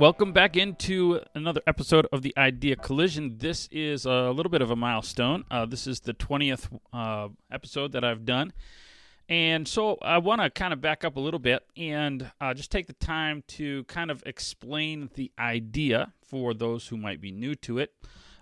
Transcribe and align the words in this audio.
welcome 0.00 0.32
back 0.32 0.56
into 0.56 1.20
another 1.34 1.60
episode 1.66 2.06
of 2.10 2.22
the 2.22 2.32
Idea 2.38 2.74
Collision. 2.74 3.36
This 3.36 3.68
is 3.70 4.06
a 4.06 4.30
little 4.30 4.48
bit 4.48 4.62
of 4.62 4.70
a 4.70 4.76
milestone. 4.76 5.44
Uh, 5.50 5.66
this 5.66 5.86
is 5.86 6.00
the 6.00 6.14
20th 6.14 6.70
uh, 6.90 7.28
episode 7.52 7.92
that 7.92 8.02
I've 8.02 8.24
done. 8.24 8.54
And 9.28 9.68
so 9.68 9.98
I 10.00 10.16
want 10.16 10.40
to 10.40 10.48
kind 10.48 10.72
of 10.72 10.80
back 10.80 11.04
up 11.04 11.16
a 11.16 11.20
little 11.20 11.38
bit 11.38 11.64
and 11.76 12.30
uh, 12.40 12.54
just 12.54 12.70
take 12.70 12.86
the 12.86 12.94
time 12.94 13.44
to 13.48 13.84
kind 13.84 14.10
of 14.10 14.22
explain 14.24 15.10
the 15.16 15.30
idea 15.38 16.14
for 16.22 16.54
those 16.54 16.88
who 16.88 16.96
might 16.96 17.20
be 17.20 17.30
new 17.30 17.54
to 17.56 17.76
it. 17.76 17.92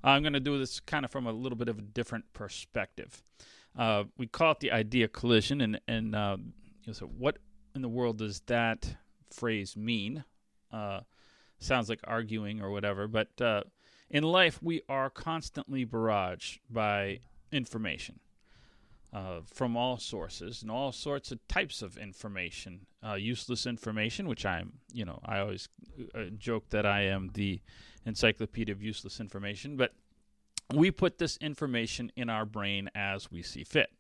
I'm 0.05 0.23
going 0.23 0.35
to 0.35 0.41
do 0.41 0.61
this 0.61 0.79
kind 0.79 1.05
of 1.05 1.11
from 1.11 1.27
a 1.27 1.33
little 1.33 1.59
bit 1.59 1.69
of 1.69 1.77
a 1.77 1.83
different 1.83 2.33
perspective. 2.35 3.25
Uh, 3.77 4.05
we 4.17 4.29
call 4.29 4.53
it 4.53 4.61
the 4.61 4.71
idea 4.71 5.09
collision, 5.09 5.61
and 5.61 5.81
and 5.89 6.15
uh, 6.15 6.37
you 6.39 6.87
know, 6.87 6.93
so 6.93 7.07
what 7.07 7.39
in 7.75 7.83
the 7.83 7.89
world 7.89 8.19
does 8.19 8.43
that 8.47 8.97
phrase 9.33 9.77
mean? 9.77 10.25
Sounds 11.61 11.89
like 11.89 12.01
arguing 12.05 12.61
or 12.61 12.71
whatever, 12.71 13.09
but 13.09 13.41
uh, 13.41 13.63
in 14.11 14.23
life 14.23 14.63
we 14.63 14.83
are 14.89 15.11
constantly 15.11 15.85
barraged 15.85 16.59
by 16.71 17.21
information 17.51 18.21
uh, 19.13 19.41
from 19.47 19.77
all 19.77 19.99
sources 19.99 20.63
and 20.63 20.71
all 20.71 20.93
sorts 20.93 21.33
of 21.33 21.47
types 21.49 21.83
of 21.83 21.97
information. 21.97 22.87
Uh, 23.07 23.15
useless 23.15 23.67
information, 23.67 24.29
which 24.29 24.45
I'm, 24.45 24.73
you 24.93 25.05
know, 25.05 25.21
I 25.25 25.39
always 25.39 25.69
uh, 26.15 26.25
joke 26.37 26.71
that 26.71 26.85
I 26.85 27.03
am 27.03 27.31
the 27.35 27.61
encyclopedia 28.05 28.75
of 28.75 28.83
useless 28.83 29.21
information, 29.21 29.77
but 29.77 29.93
we 30.75 30.91
put 30.91 31.19
this 31.19 31.37
information 31.39 32.13
in 32.17 32.29
our 32.29 32.45
brain 32.45 32.91
as 32.95 33.31
we 33.31 33.43
see 33.43 33.65
fit. 33.65 33.91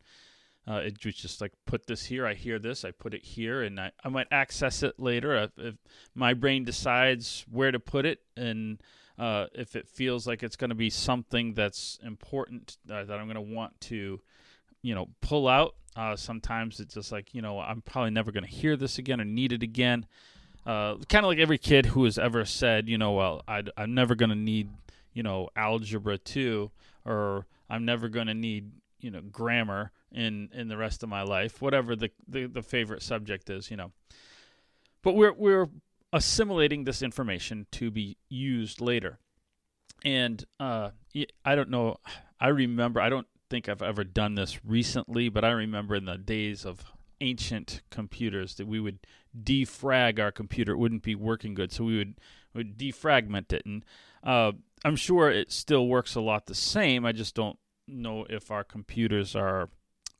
Uh, 0.68 0.80
it 0.84 1.02
was 1.04 1.14
just 1.14 1.40
like 1.40 1.52
put 1.66 1.86
this 1.86 2.04
here. 2.04 2.26
I 2.26 2.34
hear 2.34 2.58
this. 2.58 2.84
I 2.84 2.90
put 2.90 3.14
it 3.14 3.24
here, 3.24 3.62
and 3.62 3.80
I, 3.80 3.92
I 4.04 4.08
might 4.08 4.26
access 4.30 4.82
it 4.82 4.98
later 4.98 5.34
if, 5.36 5.50
if 5.56 5.74
my 6.14 6.34
brain 6.34 6.64
decides 6.64 7.46
where 7.50 7.72
to 7.72 7.80
put 7.80 8.04
it, 8.04 8.20
and 8.36 8.82
uh, 9.18 9.46
if 9.54 9.76
it 9.76 9.88
feels 9.88 10.26
like 10.26 10.42
it's 10.42 10.56
going 10.56 10.70
to 10.70 10.76
be 10.76 10.90
something 10.90 11.54
that's 11.54 11.98
important 12.04 12.76
uh, 12.90 13.04
that 13.04 13.18
I'm 13.18 13.26
going 13.26 13.34
to 13.36 13.54
want 13.54 13.80
to, 13.82 14.20
you 14.82 14.94
know, 14.94 15.08
pull 15.22 15.48
out. 15.48 15.74
Uh, 15.96 16.16
sometimes 16.16 16.80
it's 16.80 16.94
just 16.94 17.10
like 17.10 17.34
you 17.34 17.40
know 17.40 17.58
I'm 17.58 17.80
probably 17.80 18.10
never 18.10 18.30
going 18.30 18.44
to 18.44 18.50
hear 18.50 18.76
this 18.76 18.98
again 18.98 19.20
or 19.20 19.24
need 19.24 19.52
it 19.52 19.62
again. 19.62 20.06
Uh, 20.66 20.96
kind 21.08 21.24
of 21.24 21.30
like 21.30 21.38
every 21.38 21.56
kid 21.56 21.86
who 21.86 22.04
has 22.04 22.18
ever 22.18 22.44
said, 22.44 22.90
you 22.90 22.98
know, 22.98 23.12
well, 23.12 23.42
i 23.48 23.62
I'm 23.78 23.94
never 23.94 24.14
going 24.14 24.28
to 24.28 24.36
need, 24.36 24.68
you 25.14 25.22
know, 25.22 25.48
algebra 25.56 26.18
two, 26.18 26.70
or 27.06 27.46
I'm 27.70 27.86
never 27.86 28.10
going 28.10 28.26
to 28.26 28.34
need, 28.34 28.70
you 29.00 29.10
know, 29.10 29.20
grammar 29.20 29.92
in 30.12 30.48
in 30.52 30.68
the 30.68 30.76
rest 30.76 31.02
of 31.02 31.08
my 31.08 31.22
life, 31.22 31.60
whatever 31.60 31.94
the, 31.96 32.10
the 32.26 32.46
the 32.46 32.62
favorite 32.62 33.02
subject 33.02 33.50
is, 33.50 33.70
you 33.70 33.76
know. 33.76 33.92
But 35.02 35.14
we're 35.14 35.32
we're 35.32 35.68
assimilating 36.12 36.84
this 36.84 37.02
information 37.02 37.66
to 37.72 37.90
be 37.90 38.16
used 38.28 38.80
later, 38.80 39.18
and 40.04 40.44
uh, 40.58 40.90
I 41.44 41.54
don't 41.54 41.70
know. 41.70 41.96
I 42.40 42.48
remember. 42.48 43.00
I 43.00 43.08
don't 43.08 43.26
think 43.50 43.68
I've 43.68 43.82
ever 43.82 44.04
done 44.04 44.34
this 44.34 44.64
recently, 44.64 45.28
but 45.28 45.44
I 45.44 45.50
remember 45.50 45.94
in 45.94 46.04
the 46.04 46.18
days 46.18 46.64
of 46.64 46.84
ancient 47.20 47.82
computers 47.90 48.54
that 48.56 48.66
we 48.66 48.78
would 48.78 49.00
defrag 49.42 50.20
our 50.20 50.30
computer. 50.30 50.72
It 50.72 50.78
wouldn't 50.78 51.02
be 51.02 51.14
working 51.14 51.54
good, 51.54 51.72
so 51.72 51.84
we 51.84 51.98
would 51.98 52.14
would 52.54 52.78
defragment 52.78 53.52
it, 53.52 53.64
and 53.64 53.84
uh, 54.24 54.52
I'm 54.84 54.96
sure 54.96 55.30
it 55.30 55.52
still 55.52 55.86
works 55.86 56.14
a 56.14 56.20
lot 56.20 56.46
the 56.46 56.54
same. 56.54 57.04
I 57.04 57.12
just 57.12 57.34
don't 57.34 57.58
know 57.88 58.26
if 58.28 58.50
our 58.50 58.64
computers 58.64 59.34
are 59.34 59.70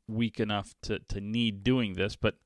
weak 0.07 0.41
enough 0.41 0.75
to, 0.83 0.99
to 1.01 1.21
need 1.21 1.63
doing 1.63 1.95
this, 1.95 2.17
but 2.17 2.37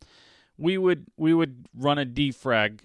we 0.59 0.77
would 0.77 1.07
we 1.17 1.33
would 1.33 1.67
run 1.75 1.99
a 1.99 2.07
defrag 2.07 2.81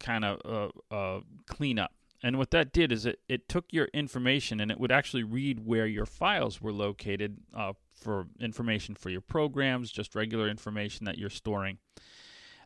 kind 0.00 0.24
of 0.24 0.72
uh, 0.90 0.94
uh, 0.94 1.20
cleanup. 1.46 1.92
And 2.24 2.38
what 2.38 2.52
that 2.52 2.72
did 2.72 2.92
is 2.92 3.04
it, 3.04 3.18
it 3.28 3.48
took 3.48 3.64
your 3.70 3.86
information 3.86 4.60
and 4.60 4.70
it 4.70 4.78
would 4.78 4.92
actually 4.92 5.24
read 5.24 5.66
where 5.66 5.86
your 5.86 6.06
files 6.06 6.60
were 6.60 6.72
located 6.72 7.38
uh, 7.54 7.72
for 7.92 8.26
information 8.40 8.94
for 8.94 9.10
your 9.10 9.20
programs, 9.20 9.90
just 9.90 10.14
regular 10.14 10.48
information 10.48 11.04
that 11.06 11.18
you're 11.18 11.30
storing. 11.30 11.78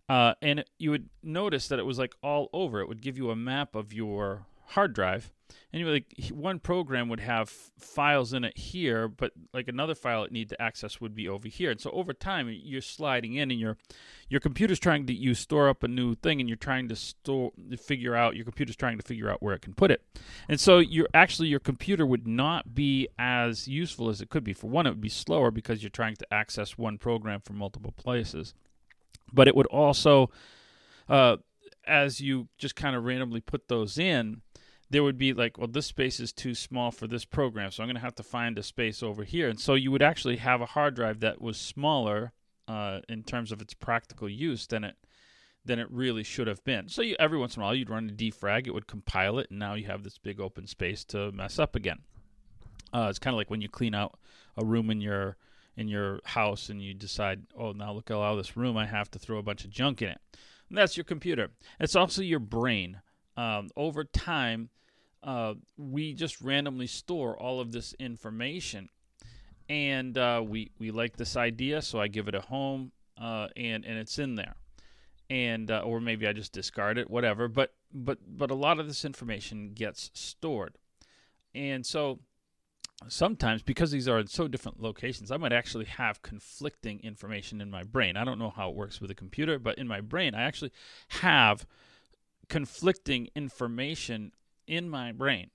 Uh, 0.08 0.34
and 0.42 0.64
you 0.78 0.90
would 0.90 1.08
notice 1.22 1.68
that 1.68 1.78
it 1.78 1.86
was 1.86 1.98
like 1.98 2.14
all 2.22 2.48
over. 2.52 2.80
It 2.80 2.88
would 2.88 3.02
give 3.02 3.16
you 3.16 3.30
a 3.30 3.36
map 3.36 3.74
of 3.74 3.92
your 3.92 4.46
hard 4.68 4.92
drive 4.92 5.32
you 5.72 5.86
like 5.88 6.06
one 6.30 6.58
program 6.58 7.08
would 7.08 7.20
have 7.20 7.48
files 7.50 8.32
in 8.32 8.44
it 8.44 8.56
here 8.56 9.08
but 9.08 9.32
like 9.52 9.68
another 9.68 9.94
file 9.94 10.24
it 10.24 10.32
need 10.32 10.48
to 10.48 10.60
access 10.60 11.00
would 11.00 11.14
be 11.14 11.28
over 11.28 11.48
here. 11.48 11.70
And 11.70 11.80
so 11.80 11.90
over 11.90 12.12
time 12.12 12.48
you're 12.48 12.80
sliding 12.80 13.34
in 13.34 13.50
and 13.50 13.60
your 13.60 13.76
your 14.28 14.40
computer's 14.40 14.78
trying 14.78 15.06
to 15.06 15.14
you 15.14 15.34
store 15.34 15.68
up 15.68 15.82
a 15.82 15.88
new 15.88 16.14
thing 16.14 16.40
and 16.40 16.48
you're 16.48 16.56
trying 16.56 16.88
to 16.88 16.96
store 16.96 17.52
to 17.70 17.76
figure 17.76 18.14
out 18.14 18.36
your 18.36 18.44
computer's 18.44 18.76
trying 18.76 18.98
to 18.98 19.04
figure 19.04 19.30
out 19.30 19.42
where 19.42 19.54
it 19.54 19.62
can 19.62 19.74
put 19.74 19.90
it. 19.90 20.02
And 20.48 20.58
so 20.58 20.78
you're 20.78 21.08
actually 21.14 21.48
your 21.48 21.60
computer 21.60 22.06
would 22.06 22.26
not 22.26 22.74
be 22.74 23.08
as 23.18 23.68
useful 23.68 24.08
as 24.08 24.20
it 24.20 24.30
could 24.30 24.44
be. 24.44 24.52
For 24.52 24.68
one 24.68 24.86
it 24.86 24.90
would 24.90 25.00
be 25.00 25.08
slower 25.08 25.50
because 25.50 25.82
you're 25.82 25.90
trying 25.90 26.16
to 26.16 26.32
access 26.32 26.78
one 26.78 26.98
program 26.98 27.40
from 27.40 27.56
multiple 27.56 27.92
places. 27.92 28.54
But 29.32 29.48
it 29.48 29.56
would 29.56 29.66
also 29.66 30.30
uh, 31.08 31.36
as 31.86 32.20
you 32.20 32.48
just 32.58 32.74
kind 32.74 32.96
of 32.96 33.04
randomly 33.04 33.40
put 33.40 33.68
those 33.68 33.98
in 33.98 34.42
there 34.90 35.02
would 35.02 35.18
be 35.18 35.32
like, 35.32 35.58
well, 35.58 35.66
this 35.66 35.86
space 35.86 36.20
is 36.20 36.32
too 36.32 36.54
small 36.54 36.90
for 36.90 37.06
this 37.06 37.24
program, 37.24 37.70
so 37.70 37.82
I'm 37.82 37.88
going 37.88 37.96
to 37.96 38.00
have 38.00 38.14
to 38.16 38.22
find 38.22 38.58
a 38.58 38.62
space 38.62 39.02
over 39.02 39.24
here. 39.24 39.48
And 39.48 39.60
so 39.60 39.74
you 39.74 39.90
would 39.90 40.02
actually 40.02 40.36
have 40.36 40.60
a 40.60 40.66
hard 40.66 40.94
drive 40.94 41.20
that 41.20 41.40
was 41.40 41.58
smaller 41.58 42.32
uh, 42.68 43.00
in 43.08 43.22
terms 43.22 43.52
of 43.52 43.60
its 43.60 43.74
practical 43.74 44.28
use 44.28 44.66
than 44.66 44.84
it 44.84 44.96
than 45.64 45.78
it 45.80 45.90
really 45.90 46.22
should 46.22 46.46
have 46.46 46.62
been. 46.62 46.88
So 46.88 47.02
you, 47.02 47.16
every 47.18 47.38
once 47.38 47.56
in 47.56 47.62
a 47.62 47.64
while, 47.64 47.74
you'd 47.74 47.90
run 47.90 48.08
a 48.08 48.12
defrag, 48.12 48.68
it 48.68 48.70
would 48.74 48.86
compile 48.86 49.40
it, 49.40 49.50
and 49.50 49.58
now 49.58 49.74
you 49.74 49.86
have 49.86 50.04
this 50.04 50.16
big 50.16 50.40
open 50.40 50.68
space 50.68 51.04
to 51.06 51.32
mess 51.32 51.58
up 51.58 51.74
again. 51.74 51.98
Uh, 52.92 53.08
it's 53.10 53.18
kind 53.18 53.34
of 53.34 53.38
like 53.38 53.50
when 53.50 53.60
you 53.60 53.68
clean 53.68 53.92
out 53.92 54.16
a 54.56 54.64
room 54.64 54.90
in 54.90 55.00
your 55.00 55.36
in 55.76 55.88
your 55.88 56.20
house 56.24 56.68
and 56.68 56.80
you 56.80 56.94
decide, 56.94 57.42
oh, 57.58 57.72
now 57.72 57.92
look 57.92 58.10
at 58.10 58.16
all 58.16 58.36
this 58.36 58.56
room, 58.56 58.76
I 58.76 58.86
have 58.86 59.10
to 59.10 59.18
throw 59.18 59.38
a 59.38 59.42
bunch 59.42 59.64
of 59.64 59.70
junk 59.70 60.00
in 60.00 60.08
it. 60.08 60.20
And 60.68 60.78
that's 60.78 60.96
your 60.96 61.04
computer. 61.04 61.50
It's 61.78 61.96
also 61.96 62.22
your 62.22 62.38
brain 62.38 63.00
um, 63.36 63.68
over 63.76 64.04
time, 64.04 64.70
uh, 65.22 65.54
we 65.76 66.14
just 66.14 66.40
randomly 66.40 66.86
store 66.86 67.36
all 67.36 67.60
of 67.60 67.72
this 67.72 67.94
information, 67.98 68.88
and 69.68 70.16
uh, 70.16 70.42
we 70.46 70.70
we 70.78 70.90
like 70.90 71.16
this 71.16 71.36
idea, 71.36 71.82
so 71.82 72.00
I 72.00 72.08
give 72.08 72.28
it 72.28 72.34
a 72.34 72.40
home, 72.40 72.92
uh, 73.20 73.48
and 73.56 73.84
and 73.84 73.98
it's 73.98 74.18
in 74.18 74.36
there, 74.36 74.54
and 75.28 75.70
uh, 75.70 75.80
or 75.80 76.00
maybe 76.00 76.26
I 76.26 76.32
just 76.32 76.52
discard 76.52 76.98
it, 76.98 77.10
whatever. 77.10 77.48
But 77.48 77.74
but 77.92 78.18
but 78.26 78.50
a 78.50 78.54
lot 78.54 78.78
of 78.78 78.86
this 78.86 79.04
information 79.04 79.72
gets 79.74 80.10
stored, 80.14 80.78
and 81.54 81.84
so 81.84 82.20
sometimes 83.08 83.62
because 83.62 83.90
these 83.90 84.08
are 84.08 84.18
in 84.18 84.26
so 84.26 84.48
different 84.48 84.80
locations 84.80 85.30
i 85.30 85.36
might 85.36 85.52
actually 85.52 85.84
have 85.84 86.22
conflicting 86.22 86.98
information 87.00 87.60
in 87.60 87.70
my 87.70 87.82
brain. 87.82 88.16
I 88.16 88.24
don't 88.24 88.38
know 88.38 88.48
how 88.48 88.70
it 88.70 88.74
works 88.74 89.02
with 89.02 89.10
a 89.10 89.14
computer 89.14 89.58
but 89.58 89.76
in 89.76 89.86
my 89.86 90.00
brain 90.00 90.34
i 90.34 90.42
actually 90.42 90.72
have 91.08 91.66
conflicting 92.48 93.28
information 93.34 94.32
in 94.66 94.88
my 94.88 95.12
brain. 95.12 95.50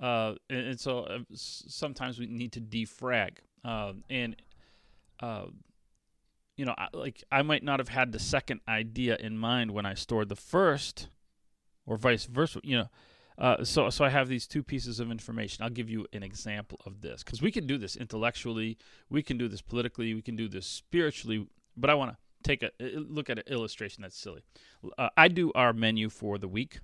Uh, 0.00 0.34
and, 0.50 0.66
and, 0.66 0.80
so 0.80 1.00
uh, 1.00 1.18
sometimes 1.34 2.18
we 2.18 2.26
need 2.26 2.52
to 2.52 2.60
defrag. 2.60 3.38
Uh, 3.64 3.94
and, 4.10 4.36
uh, 5.20 5.46
you 6.56 6.64
know, 6.64 6.74
I, 6.76 6.88
like 6.92 7.24
I 7.30 7.42
might 7.42 7.62
not 7.62 7.80
have 7.80 7.88
had 7.88 8.12
the 8.12 8.18
second 8.18 8.60
idea 8.68 9.16
in 9.16 9.38
mind 9.38 9.70
when 9.70 9.86
I 9.86 9.94
stored 9.94 10.28
the 10.28 10.36
first, 10.36 11.08
or 11.86 11.96
vice 11.96 12.24
versa. 12.24 12.60
You 12.62 12.78
know, 12.78 12.88
uh, 13.38 13.64
so 13.64 13.90
so 13.90 14.04
I 14.04 14.08
have 14.08 14.28
these 14.28 14.46
two 14.46 14.62
pieces 14.62 15.00
of 15.00 15.10
information. 15.10 15.64
I'll 15.64 15.70
give 15.70 15.90
you 15.90 16.06
an 16.12 16.22
example 16.22 16.80
of 16.86 17.00
this 17.00 17.22
because 17.22 17.42
we 17.42 17.50
can 17.50 17.66
do 17.66 17.78
this 17.78 17.96
intellectually, 17.96 18.78
we 19.10 19.22
can 19.22 19.38
do 19.38 19.48
this 19.48 19.62
politically, 19.62 20.14
we 20.14 20.22
can 20.22 20.36
do 20.36 20.48
this 20.48 20.66
spiritually. 20.66 21.46
But 21.76 21.90
I 21.90 21.94
want 21.94 22.12
to 22.12 22.16
take 22.42 22.62
a 22.62 22.70
look 22.80 23.30
at 23.30 23.38
an 23.38 23.44
illustration 23.46 24.02
that's 24.02 24.18
silly. 24.18 24.42
Uh, 24.96 25.08
I 25.16 25.28
do 25.28 25.52
our 25.54 25.72
menu 25.72 26.08
for 26.08 26.38
the 26.38 26.48
week, 26.48 26.80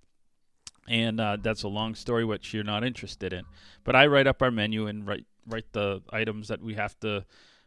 and 0.89 1.21
uh, 1.21 1.37
that's 1.41 1.63
a 1.63 1.69
long 1.69 1.95
story 1.95 2.25
which 2.25 2.53
you're 2.53 2.65
not 2.65 2.85
interested 2.85 3.33
in. 3.33 3.45
But 3.85 3.97
I 3.97 4.07
write 4.07 4.27
up 4.27 4.43
our 4.43 4.51
menu 4.51 4.87
and 4.87 5.07
write 5.07 5.27
write 5.47 5.73
the 5.73 6.03
items 6.11 6.49
that 6.49 6.63
we 6.63 6.75
have 6.75 6.99
to 7.01 7.25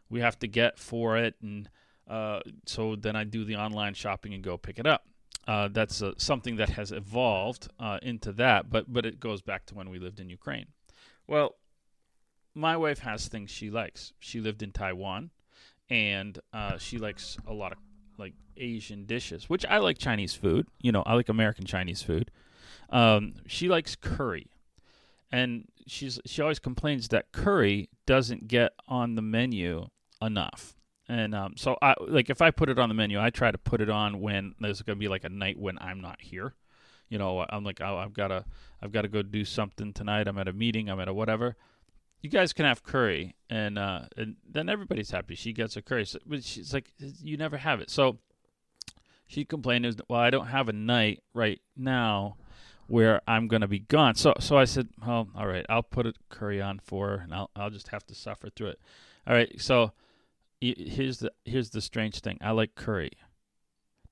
we 0.08 0.20
have 0.20 0.38
to 0.40 0.48
get 0.48 0.78
for 0.78 1.16
it, 1.16 1.34
and 1.42 1.68
uh, 2.08 2.40
so 2.66 2.96
then 2.96 3.16
I 3.16 3.24
do 3.24 3.44
the 3.44 3.56
online 3.56 3.94
shopping 3.94 4.34
and 4.34 4.42
go 4.42 4.56
pick 4.56 4.78
it 4.78 4.86
up. 4.86 5.06
Uh, 5.46 5.68
that's 5.68 6.02
something 6.18 6.56
that 6.56 6.70
has 6.70 6.90
evolved 6.90 7.68
uh, 7.78 7.98
into 8.02 8.32
that, 8.32 8.70
but 8.70 8.92
but 8.92 9.06
it 9.06 9.20
goes 9.20 9.42
back 9.42 9.66
to 9.66 9.74
when 9.74 9.90
we 9.90 9.98
lived 9.98 10.20
in 10.20 10.28
Ukraine. 10.28 10.66
Well, 11.26 11.56
my 12.54 12.76
wife 12.76 13.00
has 13.00 13.28
things 13.28 13.50
she 13.50 13.70
likes. 13.70 14.12
She 14.18 14.40
lived 14.40 14.62
in 14.62 14.72
Taiwan 14.72 15.30
and 15.88 16.38
uh, 16.52 16.78
she 16.78 16.98
likes 16.98 17.36
a 17.46 17.52
lot 17.52 17.72
of 17.72 17.78
like 18.18 18.34
Asian 18.56 19.04
dishes, 19.04 19.48
which 19.48 19.64
I 19.66 19.78
like 19.78 19.98
Chinese 19.98 20.34
food. 20.34 20.66
You 20.80 20.92
know, 20.92 21.02
I 21.04 21.14
like 21.14 21.28
American 21.28 21.64
Chinese 21.64 22.02
food. 22.02 22.30
Um, 22.90 23.34
she 23.46 23.68
likes 23.68 23.96
curry, 23.96 24.50
and 25.30 25.66
she's 25.86 26.20
she 26.24 26.42
always 26.42 26.58
complains 26.58 27.08
that 27.08 27.32
curry 27.32 27.88
doesn't 28.06 28.48
get 28.48 28.72
on 28.88 29.14
the 29.14 29.22
menu 29.22 29.86
enough. 30.22 30.74
And 31.08 31.34
um, 31.34 31.54
so 31.56 31.76
I 31.82 31.94
like 32.00 32.30
if 32.30 32.42
I 32.42 32.50
put 32.50 32.68
it 32.68 32.78
on 32.78 32.88
the 32.88 32.94
menu, 32.94 33.20
I 33.20 33.30
try 33.30 33.50
to 33.50 33.58
put 33.58 33.80
it 33.80 33.90
on 33.90 34.20
when 34.20 34.54
there's 34.60 34.82
going 34.82 34.96
to 34.96 35.00
be 35.00 35.08
like 35.08 35.24
a 35.24 35.28
night 35.28 35.58
when 35.58 35.78
I'm 35.80 36.00
not 36.00 36.20
here, 36.20 36.54
you 37.08 37.18
know, 37.18 37.46
I'm 37.48 37.64
like, 37.64 37.80
oh, 37.80 37.96
I've 37.96 38.12
got 38.12 38.28
to, 38.28 38.44
I've 38.82 38.92
got 38.92 39.02
to 39.02 39.08
go 39.08 39.22
do 39.22 39.44
something 39.44 39.92
tonight. 39.92 40.26
I'm 40.26 40.38
at 40.38 40.48
a 40.48 40.52
meeting. 40.52 40.90
I'm 40.90 41.00
at 41.00 41.08
a 41.08 41.14
whatever. 41.14 41.56
You 42.22 42.30
guys 42.30 42.52
can 42.52 42.64
have 42.64 42.82
curry, 42.82 43.36
and 43.48 43.78
uh, 43.78 44.02
and 44.16 44.36
then 44.48 44.68
everybody's 44.68 45.10
happy. 45.10 45.34
She 45.34 45.52
gets 45.52 45.76
a 45.76 45.82
curry, 45.82 46.04
so, 46.06 46.18
but 46.26 46.42
she's 46.42 46.74
like, 46.74 46.92
you 46.98 47.36
never 47.36 47.56
have 47.56 47.80
it. 47.80 47.90
So 47.90 48.18
she 49.26 49.44
complained, 49.44 50.00
well, 50.08 50.20
I 50.20 50.30
don't 50.30 50.48
have 50.48 50.68
a 50.68 50.72
night 50.72 51.22
right 51.34 51.60
now 51.76 52.36
where 52.88 53.20
I'm 53.26 53.48
to 53.60 53.68
be 53.68 53.80
gone. 53.80 54.14
So 54.14 54.34
so 54.40 54.56
I 54.56 54.64
said, 54.64 54.88
well, 55.04 55.28
all 55.36 55.46
right, 55.46 55.66
I'll 55.68 55.82
put 55.82 56.06
a 56.06 56.14
curry 56.28 56.60
on 56.60 56.78
for 56.78 57.08
her, 57.08 57.16
and 57.16 57.34
I'll 57.34 57.50
I'll 57.54 57.70
just 57.70 57.88
have 57.88 58.06
to 58.06 58.14
suffer 58.14 58.48
through 58.50 58.68
it. 58.68 58.80
All 59.26 59.34
right, 59.34 59.60
so 59.60 59.92
here's 60.60 61.18
the 61.18 61.32
here's 61.44 61.70
the 61.70 61.80
strange 61.80 62.20
thing. 62.20 62.38
I 62.40 62.52
like 62.52 62.74
curry. 62.74 63.12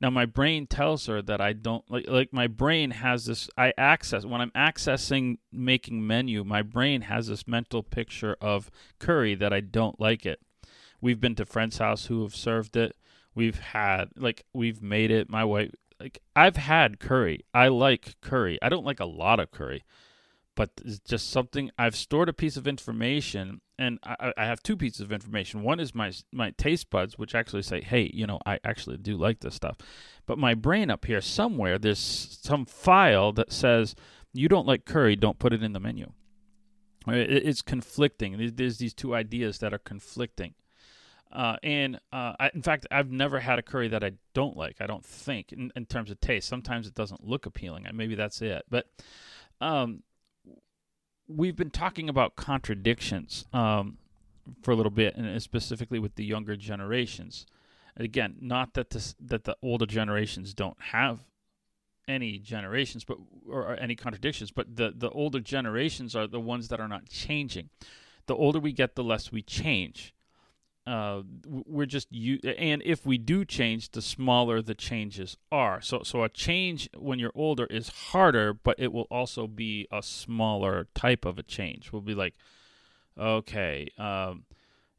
Now 0.00 0.11
my 0.11 0.26
brain 0.26 0.67
tells 0.67 1.06
her 1.06 1.23
that 1.23 1.41
I 1.41 1.52
don't 1.52 1.88
like 1.91 2.08
like 2.08 2.32
my 2.32 2.46
brain 2.46 2.91
has 2.91 3.26
this 3.26 3.49
I 3.56 3.73
access 3.79 4.25
when 4.25 4.41
I'm 4.41 4.50
accessing 4.50 5.38
making 5.52 6.06
menu, 6.06 6.44
my 6.44 6.62
brain 6.62 7.02
has 7.02 7.29
this 7.29 7.46
mental 7.46 7.82
picture 7.82 8.37
of 8.41 8.70
curry 8.99 9.35
that 9.35 9.52
I 9.52 9.61
don't 9.61 9.99
like 10.00 10.26
it. 10.26 10.41
We've 11.00 11.20
been 11.20 11.35
to 11.37 11.46
friends' 11.46 11.79
house 11.79 12.06
who 12.06 12.23
have 12.23 12.35
served 12.35 12.76
it. 12.76 12.96
We've 13.35 13.58
had 13.58 14.11
like 14.17 14.44
we've 14.52 14.82
made 14.82 15.11
it. 15.11 15.29
My 15.29 15.44
wife 15.44 15.70
like 16.00 16.20
I've 16.35 16.56
had 16.56 17.00
curry. 17.00 17.44
I 17.52 17.69
like 17.69 18.17
curry. 18.20 18.58
I 18.62 18.69
don't 18.69 18.87
like 18.87 19.00
a 19.00 19.06
lot 19.06 19.40
of 19.40 19.50
curry, 19.50 19.85
but 20.56 20.70
it's 20.84 20.98
just 21.00 21.30
something 21.30 21.70
I've 21.78 21.96
stored 21.96 22.28
a 22.28 22.32
piece 22.32 22.56
of 22.56 22.66
information, 22.66 23.60
and 23.78 23.98
I, 24.04 24.32
I 24.36 24.44
have 24.44 24.62
two 24.62 24.76
pieces 24.76 25.00
of 25.00 25.12
information. 25.12 25.62
One 25.62 25.80
is 25.80 25.94
my 25.94 26.12
my 26.32 26.50
taste 26.52 26.90
buds, 26.90 27.18
which 27.18 27.34
actually 27.34 27.62
say, 27.62 27.80
"Hey, 27.80 28.10
you 28.12 28.26
know, 28.26 28.38
I 28.46 28.58
actually 28.64 28.98
do 28.98 29.16
like 29.16 29.40
this 29.40 29.54
stuff," 29.54 29.76
but 30.26 30.38
my 30.38 30.54
brain 30.54 30.90
up 30.90 31.04
here 31.04 31.20
somewhere 31.20 31.78
there's 31.78 32.38
some 32.42 32.66
file 32.66 33.32
that 33.32 33.52
says 33.52 33.94
you 34.32 34.48
don't 34.48 34.66
like 34.66 34.84
curry, 34.84 35.16
don't 35.16 35.38
put 35.38 35.52
it 35.52 35.62
in 35.62 35.72
the 35.72 35.80
menu. 35.80 36.12
It's 37.06 37.62
conflicting. 37.62 38.52
There's 38.54 38.78
these 38.78 38.94
two 38.94 39.14
ideas 39.14 39.58
that 39.58 39.74
are 39.74 39.78
conflicting. 39.78 40.54
Uh, 41.30 41.56
and 41.62 41.96
uh, 42.12 42.34
I, 42.38 42.50
in 42.54 42.62
fact, 42.62 42.86
I've 42.90 43.10
never 43.10 43.40
had 43.40 43.58
a 43.58 43.62
curry 43.62 43.88
that 43.88 44.04
I 44.04 44.12
don't 44.34 44.56
like. 44.56 44.76
I 44.80 44.86
don't 44.86 45.04
think 45.04 45.52
in, 45.52 45.72
in 45.74 45.84
terms 45.84 46.10
of 46.10 46.20
taste. 46.20 46.48
Sometimes 46.48 46.86
it 46.86 46.94
doesn't 46.94 47.26
look 47.26 47.44
appealing. 47.44 47.86
Maybe 47.92 48.14
that's 48.14 48.40
it. 48.40 48.64
But 48.70 48.86
um, 49.60 50.02
we've 51.29 51.56
been 51.56 51.71
talking 51.71 52.09
about 52.09 52.37
contradictions 52.37 53.44
um, 53.53 53.99
for 54.62 54.73
a 54.73 54.76
little 54.76 54.91
bit, 54.91 55.17
and 55.17 55.43
specifically 55.43 55.99
with 55.99 56.17
the 56.17 56.25
younger 56.25 56.56
generations. 56.56 57.47
again, 57.97 58.37
not 58.41 58.75
that 58.75 58.91
this, 58.91 59.15
that 59.21 59.44
the 59.44 59.56
older 59.62 59.87
generations 59.87 60.55
don't 60.55 60.81
have 60.81 61.21
any 62.06 62.38
generations, 62.38 63.05
but 63.05 63.17
or 63.49 63.76
any 63.76 63.97
contradictions, 63.97 64.50
but 64.50 64.76
the 64.76 64.93
the 64.94 65.11
older 65.11 65.41
generations 65.41 66.15
are 66.15 66.26
the 66.26 66.41
ones 66.41 66.69
that 66.69 66.81
are 66.81 66.88
not 66.88 67.09
changing. 67.09 67.71
The 68.26 68.35
older 68.35 68.61
we 68.61 68.73
get, 68.73 68.94
the 68.94 69.05
less 69.05 69.32
we 69.32 69.43
change 69.43 70.13
uh, 70.86 71.22
we're 71.46 71.86
just 71.86 72.12
you 72.12 72.38
and 72.58 72.82
if 72.84 73.06
we 73.06 73.16
do 73.16 73.44
change 73.44 73.90
the 73.90 74.02
smaller 74.02 74.60
the 74.60 74.75
changes 74.75 75.36
are. 75.50 75.81
So 75.81 76.02
so 76.02 76.22
a 76.25 76.28
change 76.28 76.90
when 76.96 77.19
you're 77.19 77.32
older 77.34 77.64
is 77.66 77.88
harder 77.88 78.52
but 78.52 78.76
it 78.78 78.92
will 78.92 79.06
also 79.10 79.46
be 79.46 79.88
a 79.90 80.02
smaller 80.02 80.88
type 80.94 81.25
of 81.25 81.38
a 81.38 81.42
change. 81.42 81.90
We'll 81.90 82.02
be 82.02 82.14
like 82.14 82.34
okay 83.19 83.88
um, 83.96 84.44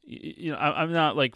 you 0.02 0.52
know 0.52 0.58
I, 0.58 0.82
am 0.82 0.92
not 0.92 1.16
like 1.16 1.34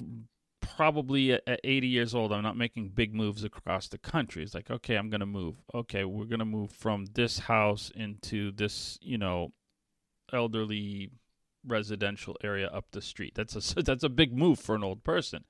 probably 0.60 1.32
at, 1.32 1.42
at 1.46 1.60
80 1.62 1.86
years 1.86 2.14
old. 2.14 2.32
I'm 2.32 2.42
not 2.42 2.56
making 2.56 2.88
big 2.88 3.14
moves 3.14 3.44
across 3.44 3.86
the 3.86 3.98
country. 3.98 4.42
It's 4.42 4.54
like 4.54 4.68
okay 4.68 4.96
i'm 4.96 5.10
gonna 5.10 5.26
move. 5.26 5.62
Okay 5.72 6.04
we're 6.04 6.24
gonna 6.24 6.44
move 6.44 6.72
from 6.72 7.06
this 7.14 7.38
house 7.38 7.92
into 7.94 8.50
this 8.50 8.98
you 9.00 9.16
know 9.16 9.52
elderly 10.32 11.10
residential 11.66 12.36
area 12.42 12.68
up 12.68 12.86
the 12.92 13.02
street. 13.02 13.34
That's 13.34 13.76
a 13.76 13.82
that's 13.82 14.04
a 14.04 14.08
big 14.08 14.36
move 14.36 14.58
for 14.58 14.74
an 14.74 14.84
old 14.84 15.04
person. 15.04 15.44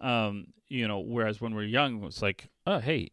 Um, 0.00 0.48
you 0.68 0.86
know, 0.86 1.00
whereas 1.00 1.40
when 1.40 1.54
we're 1.54 1.64
young, 1.64 2.04
it's 2.04 2.22
like, 2.22 2.48
oh, 2.66 2.78
hey, 2.78 3.10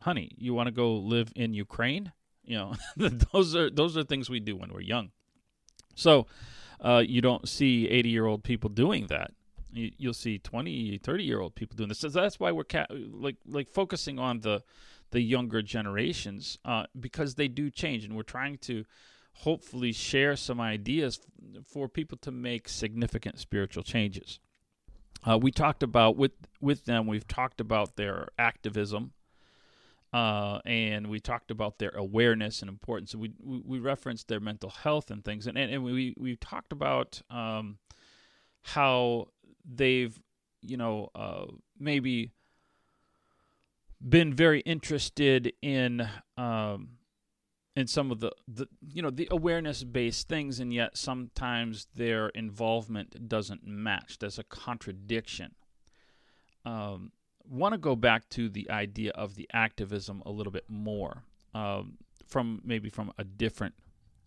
honey, 0.00 0.32
you 0.36 0.54
want 0.54 0.66
to 0.66 0.72
go 0.72 0.94
live 0.94 1.32
in 1.36 1.54
Ukraine? 1.54 2.12
You 2.44 2.56
know, 2.56 2.74
those 3.32 3.54
are 3.54 3.70
those 3.70 3.96
are 3.96 4.04
things 4.04 4.28
we 4.28 4.40
do 4.40 4.56
when 4.56 4.72
we're 4.72 4.80
young. 4.80 5.10
So, 5.94 6.26
uh, 6.80 7.02
you 7.06 7.20
don't 7.20 7.48
see 7.48 7.88
80 7.88 8.08
year 8.08 8.26
old 8.26 8.42
people 8.42 8.70
doing 8.70 9.06
that. 9.08 9.32
You, 9.74 10.08
will 10.08 10.14
see 10.14 10.38
20, 10.38 10.98
30 10.98 11.24
year 11.24 11.40
old 11.40 11.54
people 11.54 11.76
doing 11.76 11.88
this. 11.88 12.00
So 12.00 12.08
that's 12.08 12.38
why 12.38 12.52
we're 12.52 12.64
ca- 12.64 12.86
like 12.90 13.36
like 13.46 13.70
focusing 13.70 14.18
on 14.18 14.40
the 14.40 14.62
the 15.12 15.20
younger 15.20 15.62
generations 15.62 16.58
uh, 16.64 16.84
because 16.98 17.36
they 17.36 17.48
do 17.48 17.70
change, 17.70 18.04
and 18.04 18.16
we're 18.16 18.22
trying 18.22 18.58
to 18.58 18.84
hopefully 19.34 19.92
share 19.92 20.36
some 20.36 20.60
ideas 20.60 21.20
for 21.66 21.88
people 21.88 22.18
to 22.18 22.30
make 22.30 22.68
significant 22.68 23.38
spiritual 23.38 23.82
changes. 23.82 24.38
Uh, 25.24 25.38
we 25.38 25.50
talked 25.50 25.82
about 25.82 26.16
with 26.16 26.32
with 26.60 26.84
them. 26.84 27.06
We've 27.06 27.26
talked 27.26 27.60
about 27.60 27.96
their 27.96 28.28
activism, 28.38 29.12
uh, 30.12 30.58
and 30.64 31.08
we 31.08 31.20
talked 31.20 31.50
about 31.50 31.78
their 31.78 31.90
awareness 31.90 32.60
and 32.60 32.68
importance. 32.68 33.14
We, 33.14 33.32
we, 33.40 33.62
we 33.64 33.78
referenced 33.78 34.28
their 34.28 34.40
mental 34.40 34.70
health 34.70 35.10
and 35.10 35.24
things, 35.24 35.46
and 35.46 35.56
and, 35.56 35.72
and 35.72 35.84
we 35.84 36.14
we 36.18 36.36
talked 36.36 36.72
about 36.72 37.22
um, 37.30 37.78
how 38.62 39.28
they've 39.64 40.18
you 40.60 40.76
know 40.76 41.10
uh, 41.14 41.46
maybe 41.78 42.32
been 44.06 44.34
very 44.34 44.60
interested 44.60 45.52
in 45.62 46.08
um, 46.36 46.98
in 47.74 47.86
some 47.86 48.10
of 48.10 48.20
the, 48.20 48.32
the 48.46 48.66
you 48.86 49.02
know 49.02 49.10
the 49.10 49.28
awareness 49.30 49.82
based 49.82 50.28
things 50.28 50.60
and 50.60 50.72
yet 50.72 50.96
sometimes 50.96 51.86
their 51.94 52.28
involvement 52.30 53.28
doesn't 53.28 53.66
match. 53.66 54.18
There's 54.18 54.38
a 54.38 54.44
contradiction. 54.44 55.54
Um, 56.64 57.12
want 57.48 57.72
to 57.72 57.78
go 57.78 57.96
back 57.96 58.28
to 58.30 58.48
the 58.48 58.70
idea 58.70 59.10
of 59.14 59.34
the 59.34 59.48
activism 59.52 60.22
a 60.24 60.30
little 60.30 60.52
bit 60.52 60.64
more 60.68 61.24
um, 61.54 61.98
from 62.26 62.60
maybe 62.64 62.88
from 62.88 63.12
a 63.18 63.24
different 63.24 63.74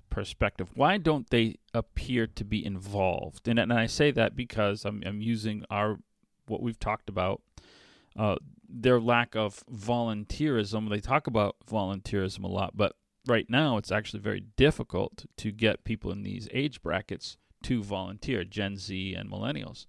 perspective. 0.10 0.70
Why 0.76 0.98
don't 0.98 1.30
they 1.30 1.56
appear 1.74 2.28
to 2.28 2.44
be 2.44 2.66
involved? 2.66 3.48
And, 3.48 3.60
and 3.60 3.72
i 3.72 3.86
say 3.86 4.12
that 4.12 4.36
because 4.36 4.86
i'm, 4.86 5.04
I'm 5.06 5.22
using 5.22 5.64
our 5.70 6.00
what 6.48 6.62
we've 6.62 6.80
talked 6.80 7.10
about 7.10 7.42
uh, 8.18 8.36
their 8.70 9.00
lack 9.00 9.36
of 9.36 9.64
volunteerism. 9.66 10.90
They 10.90 11.00
talk 11.00 11.28
about 11.28 11.56
volunteerism 11.70 12.44
a 12.44 12.48
lot 12.48 12.76
but 12.76 12.96
right 13.28 13.50
now 13.50 13.78
it's 13.78 13.92
actually 13.92 14.20
very 14.20 14.44
difficult 14.56 15.26
to 15.38 15.52
get 15.52 15.84
people 15.84 16.12
in 16.12 16.24
these 16.24 16.48
age 16.52 16.82
brackets 16.82 17.38
to 17.64 17.84
volunteer 17.84 18.44
gen 18.44 18.78
z 18.78 19.14
and 19.14 19.30
millennials. 19.30 19.88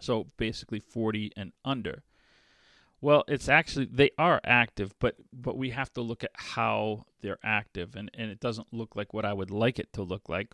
So 0.00 0.26
basically 0.36 0.80
40 0.80 1.32
and 1.36 1.52
under. 1.64 2.02
Well 3.00 3.24
it's 3.28 3.48
actually 3.48 3.86
they 3.86 4.10
are 4.18 4.40
active 4.44 4.94
but 4.98 5.16
but 5.32 5.56
we 5.56 5.70
have 5.70 5.92
to 5.94 6.00
look 6.00 6.24
at 6.24 6.30
how 6.34 7.04
they're 7.20 7.38
active 7.42 7.94
and 7.94 8.10
and 8.14 8.30
it 8.30 8.40
doesn't 8.40 8.72
look 8.72 8.96
like 8.96 9.14
what 9.14 9.24
i 9.24 9.32
would 9.32 9.50
like 9.50 9.78
it 9.78 9.92
to 9.94 10.02
look 10.02 10.28
like. 10.28 10.52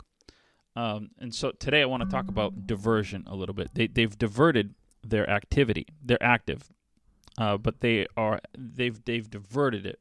Um, 0.75 1.11
and 1.19 1.33
so 1.33 1.51
today 1.51 1.81
i 1.81 1.85
want 1.85 2.03
to 2.03 2.09
talk 2.09 2.27
about 2.27 2.67
diversion 2.67 3.23
a 3.27 3.35
little 3.35 3.55
bit. 3.55 3.73
They, 3.73 3.87
they've 3.87 4.17
diverted 4.17 4.75
their 5.07 5.29
activity 5.29 5.85
they're 6.03 6.21
active 6.21 6.71
uh, 7.37 7.57
but 7.57 7.81
they 7.81 8.07
are 8.17 8.39
they've 8.57 9.03
they've 9.05 9.29
diverted 9.29 9.85
it 9.85 9.99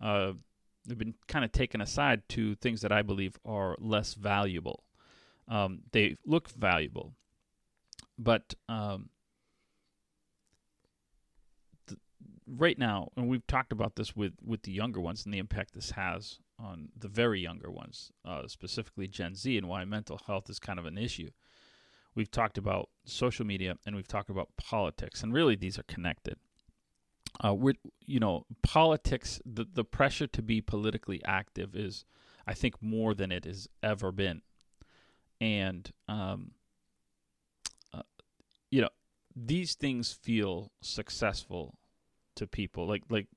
uh, 0.00 0.32
they've 0.86 0.98
been 0.98 1.14
kind 1.28 1.44
of 1.44 1.52
taken 1.52 1.80
aside 1.80 2.22
to 2.30 2.54
things 2.56 2.80
that 2.82 2.92
I 2.92 3.02
believe 3.02 3.36
are 3.44 3.76
less 3.78 4.14
valuable. 4.14 4.84
Um, 5.48 5.82
they 5.92 6.16
look 6.24 6.50
valuable, 6.50 7.12
but 8.18 8.54
um, 8.68 9.10
th- 11.86 12.00
right 12.46 12.78
now, 12.78 13.10
and 13.16 13.28
we've 13.28 13.46
talked 13.46 13.72
about 13.72 13.96
this 13.96 14.16
with 14.16 14.32
with 14.42 14.62
the 14.62 14.72
younger 14.72 15.00
ones 15.00 15.24
and 15.24 15.34
the 15.34 15.38
impact 15.38 15.74
this 15.74 15.90
has 15.92 16.38
on 16.58 16.88
the 16.96 17.08
very 17.08 17.40
younger 17.40 17.70
ones, 17.70 18.10
uh, 18.24 18.46
specifically 18.46 19.06
Gen 19.06 19.34
Z, 19.34 19.58
and 19.58 19.68
why 19.68 19.84
mental 19.84 20.18
health 20.26 20.48
is 20.48 20.58
kind 20.58 20.78
of 20.78 20.86
an 20.86 20.96
issue. 20.96 21.30
We've 22.14 22.30
talked 22.30 22.56
about 22.56 22.88
social 23.04 23.44
media 23.44 23.74
and 23.84 23.96
we've 23.96 24.08
talked 24.08 24.30
about 24.30 24.56
politics, 24.56 25.22
and 25.22 25.34
really 25.34 25.56
these 25.56 25.78
are 25.78 25.84
connected 25.84 26.38
uh, 27.42 27.54
we're 27.54 27.74
you 28.06 28.20
know 28.20 28.46
politics 28.62 29.40
the 29.44 29.66
the 29.72 29.84
pressure 29.84 30.26
to 30.26 30.42
be 30.42 30.60
politically 30.60 31.20
active 31.24 31.74
is 31.74 32.04
I 32.46 32.54
think 32.54 32.82
more 32.82 33.14
than 33.14 33.32
it 33.32 33.44
has 33.44 33.68
ever 33.82 34.12
been, 34.12 34.42
and 35.40 35.90
um, 36.08 36.52
uh, 37.92 38.02
you 38.70 38.82
know 38.82 38.90
these 39.34 39.74
things 39.74 40.12
feel 40.12 40.70
successful 40.80 41.78
to 42.36 42.46
people. 42.46 42.86
Like 42.86 43.02
like 43.08 43.28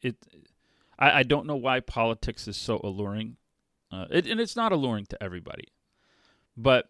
it. 0.00 0.16
I, 0.98 1.18
I 1.18 1.22
don't 1.24 1.46
know 1.46 1.56
why 1.56 1.80
politics 1.80 2.48
is 2.48 2.56
so 2.56 2.80
alluring, 2.82 3.36
uh, 3.92 4.06
it, 4.10 4.26
and 4.26 4.40
it's 4.40 4.56
not 4.56 4.72
alluring 4.72 5.04
to 5.06 5.22
everybody, 5.22 5.68
but 6.56 6.88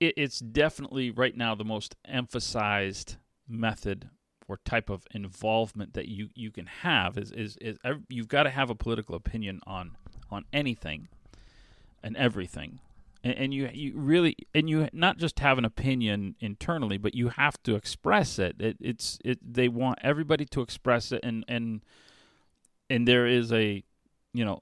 it, 0.00 0.14
it's 0.16 0.40
definitely 0.40 1.10
right 1.10 1.36
now 1.36 1.54
the 1.54 1.64
most 1.64 1.94
emphasized 2.04 3.16
method 3.48 4.10
or 4.48 4.58
type 4.58 4.90
of 4.90 5.06
involvement 5.12 5.94
that 5.94 6.08
you, 6.08 6.28
you 6.34 6.50
can 6.50 6.66
have 6.66 7.16
is, 7.18 7.30
is, 7.32 7.56
is 7.60 7.78
you've 8.08 8.28
got 8.28 8.44
to 8.44 8.50
have 8.50 8.70
a 8.70 8.74
political 8.74 9.14
opinion 9.14 9.60
on 9.66 9.96
on 10.30 10.44
anything 10.52 11.08
and 12.02 12.16
everything 12.16 12.80
and, 13.24 13.34
and 13.34 13.54
you 13.54 13.68
you 13.72 13.92
really 13.96 14.36
and 14.54 14.68
you 14.68 14.88
not 14.92 15.18
just 15.18 15.40
have 15.40 15.58
an 15.58 15.64
opinion 15.64 16.36
internally 16.40 16.98
but 16.98 17.14
you 17.14 17.28
have 17.30 17.60
to 17.62 17.74
express 17.74 18.38
it. 18.38 18.56
it 18.60 18.76
it's 18.80 19.18
it 19.24 19.38
they 19.54 19.68
want 19.68 19.98
everybody 20.02 20.44
to 20.44 20.60
express 20.60 21.10
it 21.10 21.20
and 21.22 21.44
and 21.48 21.80
and 22.90 23.08
there 23.08 23.26
is 23.26 23.52
a 23.52 23.82
you 24.32 24.44
know 24.44 24.60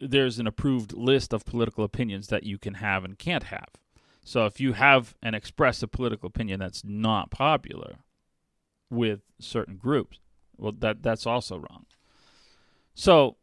there's 0.00 0.38
an 0.38 0.46
approved 0.46 0.92
list 0.92 1.32
of 1.32 1.44
political 1.44 1.84
opinions 1.84 2.28
that 2.28 2.44
you 2.44 2.58
can 2.58 2.74
have 2.74 3.04
and 3.04 3.18
can't 3.18 3.44
have. 3.44 3.68
So 4.24 4.46
if 4.46 4.60
you 4.60 4.72
have 4.72 5.14
and 5.22 5.36
express 5.36 5.82
a 5.82 5.88
political 5.88 6.26
opinion 6.26 6.60
that's 6.60 6.82
not 6.84 7.30
popular 7.30 7.96
with 8.94 9.20
certain 9.38 9.76
groups, 9.76 10.18
well, 10.56 10.72
that 10.78 11.02
that's 11.02 11.26
also 11.26 11.56
wrong. 11.56 11.86
So 12.94 13.36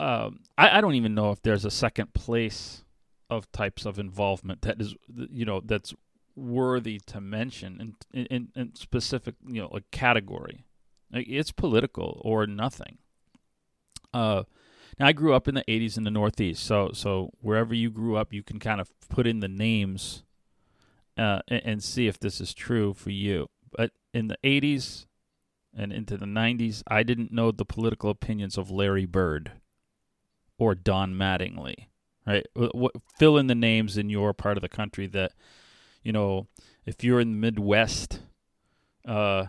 um, 0.00 0.40
I, 0.56 0.78
I 0.78 0.80
don't 0.80 0.94
even 0.94 1.14
know 1.14 1.30
if 1.30 1.42
there's 1.42 1.64
a 1.64 1.70
second 1.70 2.14
place 2.14 2.84
of 3.28 3.50
types 3.52 3.86
of 3.86 3.98
involvement 3.98 4.62
that 4.62 4.80
is, 4.80 4.94
you 5.30 5.44
know, 5.44 5.60
that's 5.64 5.94
worthy 6.34 6.98
to 7.06 7.20
mention 7.20 7.96
in 8.12 8.26
in, 8.26 8.48
in 8.56 8.74
specific, 8.74 9.34
you 9.46 9.60
know, 9.60 9.68
a 9.68 9.82
category. 9.92 10.64
It's 11.12 11.52
political 11.52 12.20
or 12.24 12.46
nothing. 12.46 12.98
Uh, 14.14 14.44
now 14.98 15.06
I 15.06 15.12
grew 15.12 15.34
up 15.34 15.48
in 15.48 15.54
the 15.54 15.64
'80s 15.68 15.96
in 15.96 16.04
the 16.04 16.10
Northeast, 16.10 16.64
so 16.64 16.90
so 16.92 17.32
wherever 17.40 17.74
you 17.74 17.90
grew 17.90 18.16
up, 18.16 18.32
you 18.32 18.42
can 18.42 18.58
kind 18.58 18.80
of 18.80 18.90
put 19.08 19.26
in 19.26 19.40
the 19.40 19.48
names 19.48 20.24
uh, 21.20 21.40
and, 21.48 21.82
see 21.82 22.06
if 22.06 22.18
this 22.18 22.40
is 22.40 22.54
true 22.54 22.94
for 22.94 23.10
you. 23.10 23.48
But 23.70 23.90
in 24.14 24.28
the 24.28 24.38
'80s 24.42 25.06
and 25.76 25.92
into 25.92 26.16
the 26.16 26.26
'90s, 26.26 26.82
I 26.86 27.02
didn't 27.02 27.32
know 27.32 27.50
the 27.50 27.64
political 27.64 28.10
opinions 28.10 28.56
of 28.56 28.70
Larry 28.70 29.06
Bird 29.06 29.52
or 30.58 30.74
Don 30.74 31.14
Mattingly. 31.14 31.86
Right? 32.26 32.46
What, 32.54 32.92
fill 33.18 33.36
in 33.36 33.48
the 33.48 33.54
names 33.54 33.96
in 33.96 34.08
your 34.08 34.32
part 34.32 34.56
of 34.56 34.62
the 34.62 34.68
country 34.68 35.06
that 35.08 35.32
you 36.02 36.12
know. 36.12 36.46
If 36.86 37.04
you're 37.04 37.20
in 37.20 37.32
the 37.32 37.38
Midwest, 37.38 38.20
uh, 39.06 39.46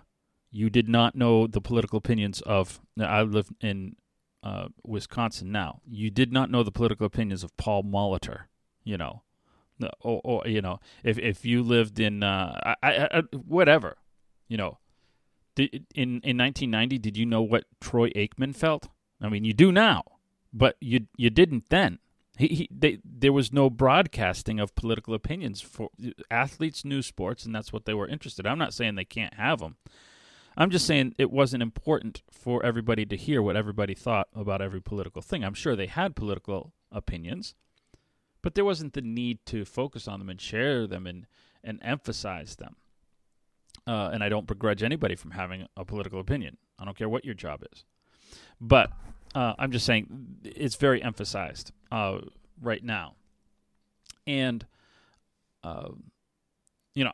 you 0.52 0.70
did 0.70 0.90
not 0.90 1.16
know 1.16 1.48
the 1.48 1.62
political 1.62 1.98
opinions 1.98 2.42
of. 2.42 2.82
I 3.00 3.22
live 3.22 3.50
in 3.62 3.96
uh, 4.44 4.68
Wisconsin 4.84 5.52
now. 5.52 5.82
You 5.88 6.12
did 6.12 6.34
not 6.34 6.52
know 6.52 6.64
the 6.64 6.72
political 6.72 7.06
opinions 7.06 7.44
of 7.44 7.56
Paul 7.58 7.84
Molitor, 7.84 8.44
you 8.84 8.98
know, 8.98 9.24
or, 10.02 10.22
or 10.24 10.48
you 10.48 10.62
know, 10.62 10.80
if 11.04 11.18
if 11.18 11.46
you 11.46 11.64
lived 11.64 12.00
in 12.00 12.24
uh, 12.24 12.74
I, 12.82 13.08
I, 13.12 13.22
whatever, 13.36 13.98
you 14.48 14.58
know, 14.58 14.78
did, 15.56 15.86
in 15.96 16.22
in 16.24 16.38
1990, 16.38 16.98
did 16.98 17.18
you 17.18 17.26
know 17.26 17.42
what 17.42 17.66
Troy 17.80 18.10
Aikman 18.10 18.56
felt? 18.56 18.88
I 19.22 19.30
mean, 19.30 19.44
you 19.44 19.54
do 19.54 19.72
now, 19.72 20.04
but 20.54 20.76
you 20.82 21.08
you 21.18 21.30
didn't 21.30 21.70
then. 21.70 22.00
He, 22.38 22.48
he 22.48 22.70
they, 22.72 23.00
there 23.04 23.34
was 23.34 23.52
no 23.52 23.70
broadcasting 23.70 24.60
of 24.60 24.74
political 24.76 25.14
opinions 25.14 25.62
for 25.62 25.90
athletes 26.30 26.86
knew 26.86 27.02
sports 27.02 27.46
and 27.46 27.54
that's 27.54 27.74
what 27.74 27.86
they 27.86 27.94
were 27.94 28.08
interested. 28.08 28.46
In. 28.46 28.52
I'm 28.52 28.58
not 28.58 28.74
saying 28.74 28.96
they 28.96 29.06
can't 29.06 29.34
have 29.36 29.60
them. 29.60 29.76
I'm 30.58 30.70
just 30.70 30.86
saying 30.86 31.16
it 31.18 31.32
wasn't 31.32 31.64
important 31.64 32.24
for 32.30 32.64
everybody 32.66 33.06
to 33.06 33.16
hear 33.16 33.42
what 33.42 33.56
everybody 33.56 33.94
thought 33.94 34.28
about 34.36 34.62
every 34.62 34.82
political 34.82 35.22
thing. 35.22 35.44
I'm 35.44 35.54
sure 35.54 35.76
they 35.76 35.88
had 35.88 36.16
political 36.16 36.74
opinions, 36.92 37.56
but 38.42 38.56
there 38.56 38.66
wasn't 38.66 38.94
the 38.94 39.02
need 39.02 39.46
to 39.48 39.66
focus 39.66 40.08
on 40.08 40.20
them 40.20 40.30
and 40.30 40.42
share 40.42 40.88
them 40.88 41.08
and, 41.08 41.28
and 41.64 41.80
emphasize 41.82 42.56
them. 42.56 42.76
Uh, 43.88 44.10
and 44.14 44.24
I 44.24 44.30
don't 44.30 44.48
begrudge 44.48 44.84
anybody 44.84 45.16
from 45.16 45.32
having 45.32 45.68
a 45.76 45.86
political 45.86 46.20
opinion. 46.20 46.58
I 46.78 46.86
don't 46.86 46.98
care 46.98 47.10
what 47.10 47.26
your 47.26 47.34
job 47.34 47.64
is. 47.72 47.84
But 48.60 48.92
uh, 49.34 49.54
I'm 49.58 49.72
just 49.72 49.86
saying 49.86 50.40
it's 50.44 50.76
very 50.76 51.02
emphasized 51.02 51.72
uh, 51.92 52.20
right 52.62 52.84
now. 52.84 53.16
And, 54.28 54.66
uh, 55.64 55.90
you 56.94 57.04
know, 57.04 57.12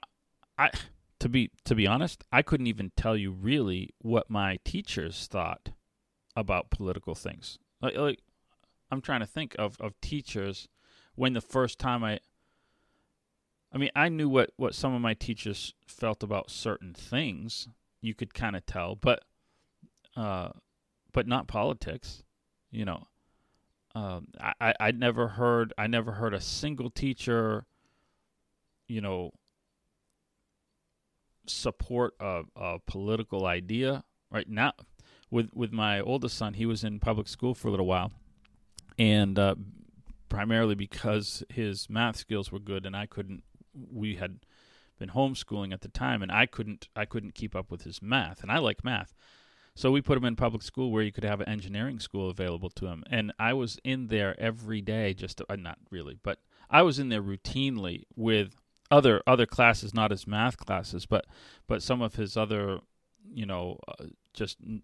I 0.58 0.72
to 1.20 1.30
be 1.30 1.52
to 1.66 1.76
be 1.76 1.88
honest, 1.88 2.24
I 2.32 2.42
couldn't 2.42 2.68
even 2.68 2.92
tell 2.96 3.16
you 3.16 3.32
really 3.32 3.94
what 4.00 4.30
my 4.30 4.60
teachers 4.64 5.28
thought 5.28 5.72
about 6.36 6.70
political 6.70 7.16
things. 7.16 7.58
Like, 7.82 7.96
like 7.96 8.20
I'm 8.92 9.02
trying 9.02 9.22
to 9.22 9.26
think 9.26 9.56
of 9.58 9.78
of 9.80 10.00
teachers 10.02 10.68
when 11.18 11.34
the 11.34 11.42
first 11.42 11.80
time 11.80 12.04
I 12.04 12.20
I 13.74 13.78
mean, 13.78 13.90
I 13.96 14.08
knew 14.08 14.30
what 14.30 14.52
what 14.56 14.74
some 14.74 14.94
of 14.94 15.02
my 15.02 15.14
teachers 15.14 15.74
felt 15.86 16.24
about 16.24 16.50
certain 16.50 16.94
things. 16.94 17.68
You 18.02 18.14
could 18.14 18.34
kind 18.34 18.56
of 18.56 18.66
tell, 18.66 18.96
but 18.96 19.24
uh 20.16 20.50
but 21.12 21.28
not 21.28 21.48
politics, 21.48 22.24
you 22.72 22.86
know. 22.86 23.08
Um, 23.96 24.28
I, 24.62 24.76
I 24.80 24.92
never 24.92 25.28
heard 25.28 25.74
I 25.78 25.88
never 25.88 26.14
heard 26.14 26.34
a 26.34 26.40
single 26.40 26.92
teacher, 26.92 27.66
you 28.88 29.02
know, 29.02 29.32
support 31.48 32.14
a, 32.20 32.44
a 32.56 32.78
political 32.86 33.48
idea 33.48 34.04
right 34.30 34.48
now 34.48 34.74
with 35.32 35.50
with 35.54 35.72
my 35.72 36.00
oldest 36.00 36.38
son 36.38 36.54
he 36.54 36.66
was 36.66 36.84
in 36.84 37.00
public 37.00 37.28
school 37.28 37.56
for 37.56 37.70
a 37.70 37.72
little 37.72 37.88
while 37.88 38.12
and 39.00 39.40
uh, 39.40 39.56
primarily 40.30 40.76
because 40.76 41.44
his 41.50 41.90
math 41.90 42.18
skills 42.18 42.52
were 42.52 42.60
good 42.60 42.86
and 42.86 42.96
I 42.96 43.06
couldn't 43.06 43.44
we 43.74 44.16
had 44.16 44.40
been 45.00 45.10
homeschooling 45.10 45.74
at 45.74 45.82
the 45.82 45.90
time 45.90 46.22
and 46.22 46.32
I 46.32 46.46
couldn't 46.46 46.88
I 46.96 47.06
couldn't 47.06 47.36
keep 47.36 47.56
up 47.56 47.72
with 47.72 47.84
his 47.84 48.02
math 48.02 48.42
and 48.42 48.52
I 48.52 48.58
like 48.58 48.84
math 48.84 49.14
so 49.76 49.92
we 49.92 50.02
put 50.02 50.18
him 50.18 50.26
in 50.26 50.36
public 50.36 50.64
school 50.64 50.92
where 50.92 51.04
you 51.04 51.12
could 51.12 51.24
have 51.24 51.40
an 51.40 51.48
engineering 51.48 52.00
school 52.00 52.30
available 52.30 52.70
to 52.72 52.88
him 52.88 53.04
and 53.10 53.32
I 53.38 53.54
was 53.54 53.78
in 53.84 54.08
there 54.08 54.40
every 54.40 54.82
day 54.82 55.14
just 55.14 55.38
to, 55.38 55.46
uh, 55.50 55.56
not 55.56 55.78
really 55.92 56.18
but 56.24 56.40
I 56.70 56.82
was 56.82 57.00
in 57.00 57.10
there 57.10 57.22
routinely 57.22 58.04
with 58.16 58.56
other 58.90 59.22
other 59.28 59.46
classes, 59.46 59.94
not 59.94 60.12
his 60.12 60.28
math 60.28 60.58
classes, 60.58 61.06
but 61.06 61.26
but 61.68 61.84
some 61.84 62.02
of 62.02 62.16
his 62.16 62.38
other, 62.38 62.80
you 63.30 63.46
know, 63.46 63.80
uh, 63.88 64.06
just 64.34 64.58
n- 64.66 64.82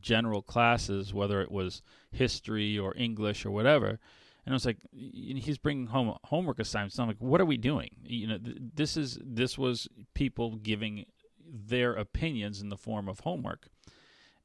general 0.00 0.42
classes, 0.42 1.14
whether 1.14 1.40
it 1.40 1.50
was 1.50 1.82
history 2.12 2.78
or 2.78 2.96
English 2.96 3.44
or 3.44 3.50
whatever. 3.50 3.98
And 4.44 4.54
I 4.54 4.56
was 4.56 4.64
like, 4.64 4.78
he's 4.92 5.58
bringing 5.58 5.86
home 5.86 6.16
homework 6.24 6.58
assignments. 6.58 6.98
I'm 6.98 7.08
like, 7.08 7.16
what 7.18 7.40
are 7.40 7.46
we 7.46 7.56
doing? 7.56 7.90
You 8.02 8.26
know, 8.26 8.38
th- 8.38 8.56
this 8.74 8.96
is 8.96 9.18
this 9.22 9.58
was 9.58 9.88
people 10.14 10.56
giving 10.56 11.06
their 11.46 11.92
opinions 11.94 12.60
in 12.60 12.68
the 12.68 12.76
form 12.76 13.08
of 13.08 13.20
homework, 13.20 13.68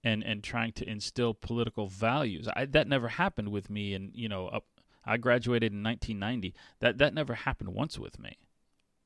and 0.03 0.23
and 0.23 0.43
trying 0.43 0.73
to 0.73 0.89
instill 0.89 1.33
political 1.33 1.87
values. 1.87 2.47
I, 2.55 2.65
that 2.65 2.87
never 2.87 3.07
happened 3.07 3.49
with 3.49 3.69
me. 3.69 3.93
And 3.93 4.11
you 4.13 4.27
know, 4.27 4.47
up, 4.47 4.65
I 5.05 5.17
graduated 5.17 5.71
in 5.71 5.83
1990. 5.83 6.53
That 6.79 6.97
that 6.97 7.13
never 7.13 7.33
happened 7.33 7.69
once 7.69 7.97
with 7.97 8.19
me. 8.19 8.37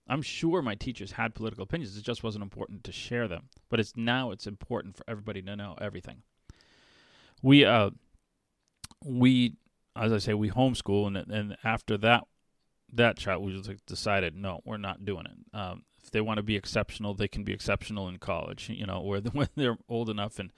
I'm 0.08 0.24
sure 0.24 0.63
my 0.63 0.74
teachers 0.74 1.12
had 1.12 1.36
political 1.36 1.63
opinions. 1.63 1.96
It 1.96 2.03
just 2.03 2.24
wasn't 2.24 2.43
important 2.43 2.84
to 2.86 2.91
share 2.91 3.27
them. 3.27 3.50
But 3.69 3.79
it's 3.79 3.96
now 3.96 4.31
it's 4.31 4.48
important 4.48 4.98
for 4.98 5.03
everybody 5.08 5.41
to 5.43 5.55
know 5.55 5.77
everything. 5.79 6.24
We 7.43 7.63
uh 7.63 7.91
we 9.05 9.55
as 10.00 10.13
I 10.13 10.18
say 10.18 10.34
we 10.34 10.50
homeschool 10.50 11.08
and 11.08 11.18
and 11.18 11.58
after 11.63 11.98
that 11.98 12.24
that 12.94 13.18
child 13.18 13.46
we 13.46 13.60
just 13.60 13.86
decided 13.86 14.36
no 14.36 14.62
we're 14.65 14.77
not 14.77 15.06
doing 15.06 15.25
it. 15.25 15.56
Um, 15.56 15.84
if 16.03 16.12
they 16.12 16.22
want 16.22 16.38
to 16.38 16.44
be 16.44 16.56
exceptional, 16.56 17.13
they 17.13 17.27
can 17.27 17.44
be 17.44 17.53
exceptional 17.53 18.08
in 18.08 18.18
college. 18.18 18.70
You 18.70 18.86
know, 18.86 19.01
where 19.01 19.20
when 19.34 19.48
they're 19.56 19.77
old 19.88 20.10
enough 20.10 20.39
and 20.39 20.51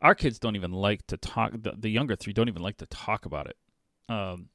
our 0.00 0.14
kids 0.14 0.38
don't 0.38 0.56
even 0.56 0.72
like 0.72 1.06
to 1.08 1.16
talk. 1.16 1.52
The, 1.52 1.74
the 1.76 1.90
younger 1.90 2.16
three 2.16 2.32
don't 2.32 2.48
even 2.48 2.62
like 2.62 2.78
to 2.78 2.86
talk 2.86 3.26
about 3.26 3.48
it. 3.48 3.56
Um, 4.08 4.48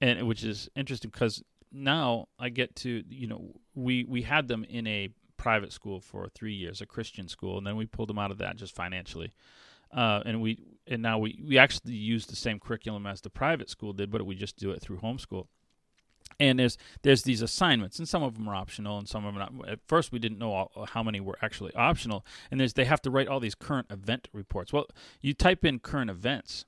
and 0.00 0.26
which 0.26 0.44
is 0.44 0.68
interesting 0.74 1.10
because 1.10 1.42
now 1.72 2.28
I 2.38 2.48
get 2.48 2.76
to 2.76 3.04
you 3.08 3.26
know 3.26 3.54
we 3.74 4.04
we 4.04 4.22
had 4.22 4.48
them 4.48 4.64
in 4.64 4.86
a 4.86 5.10
private 5.36 5.72
school 5.72 6.00
for 6.00 6.28
three 6.28 6.54
years, 6.54 6.80
a 6.80 6.86
Christian 6.86 7.28
school, 7.28 7.58
and 7.58 7.66
then 7.66 7.76
we 7.76 7.86
pulled 7.86 8.08
them 8.08 8.18
out 8.18 8.30
of 8.30 8.38
that 8.38 8.56
just 8.56 8.74
financially. 8.74 9.32
Uh, 9.92 10.22
and 10.24 10.40
we 10.40 10.58
and 10.86 11.02
now 11.02 11.18
we 11.18 11.42
we 11.46 11.58
actually 11.58 11.94
use 11.94 12.26
the 12.26 12.36
same 12.36 12.60
curriculum 12.60 13.06
as 13.06 13.20
the 13.20 13.30
private 13.30 13.70
school 13.70 13.92
did, 13.92 14.10
but 14.10 14.24
we 14.24 14.34
just 14.34 14.56
do 14.56 14.70
it 14.70 14.80
through 14.80 14.98
homeschool. 14.98 15.46
And 16.38 16.58
there's 16.58 16.76
there's 17.02 17.22
these 17.22 17.42
assignments, 17.42 17.98
and 17.98 18.08
some 18.08 18.22
of 18.22 18.34
them 18.34 18.48
are 18.48 18.54
optional, 18.54 18.98
and 18.98 19.08
some 19.08 19.24
of 19.24 19.34
them 19.34 19.58
not. 19.58 19.68
At 19.68 19.80
first, 19.86 20.12
we 20.12 20.18
didn't 20.18 20.38
know 20.38 20.52
all, 20.52 20.88
how 20.92 21.02
many 21.02 21.20
were 21.20 21.38
actually 21.40 21.74
optional, 21.74 22.26
and 22.50 22.60
there's 22.60 22.74
they 22.74 22.84
have 22.84 23.02
to 23.02 23.10
write 23.10 23.28
all 23.28 23.40
these 23.40 23.54
current 23.54 23.86
event 23.90 24.28
reports. 24.32 24.72
Well, 24.72 24.86
you 25.20 25.34
type 25.34 25.64
in 25.64 25.78
current 25.78 26.10
events, 26.10 26.64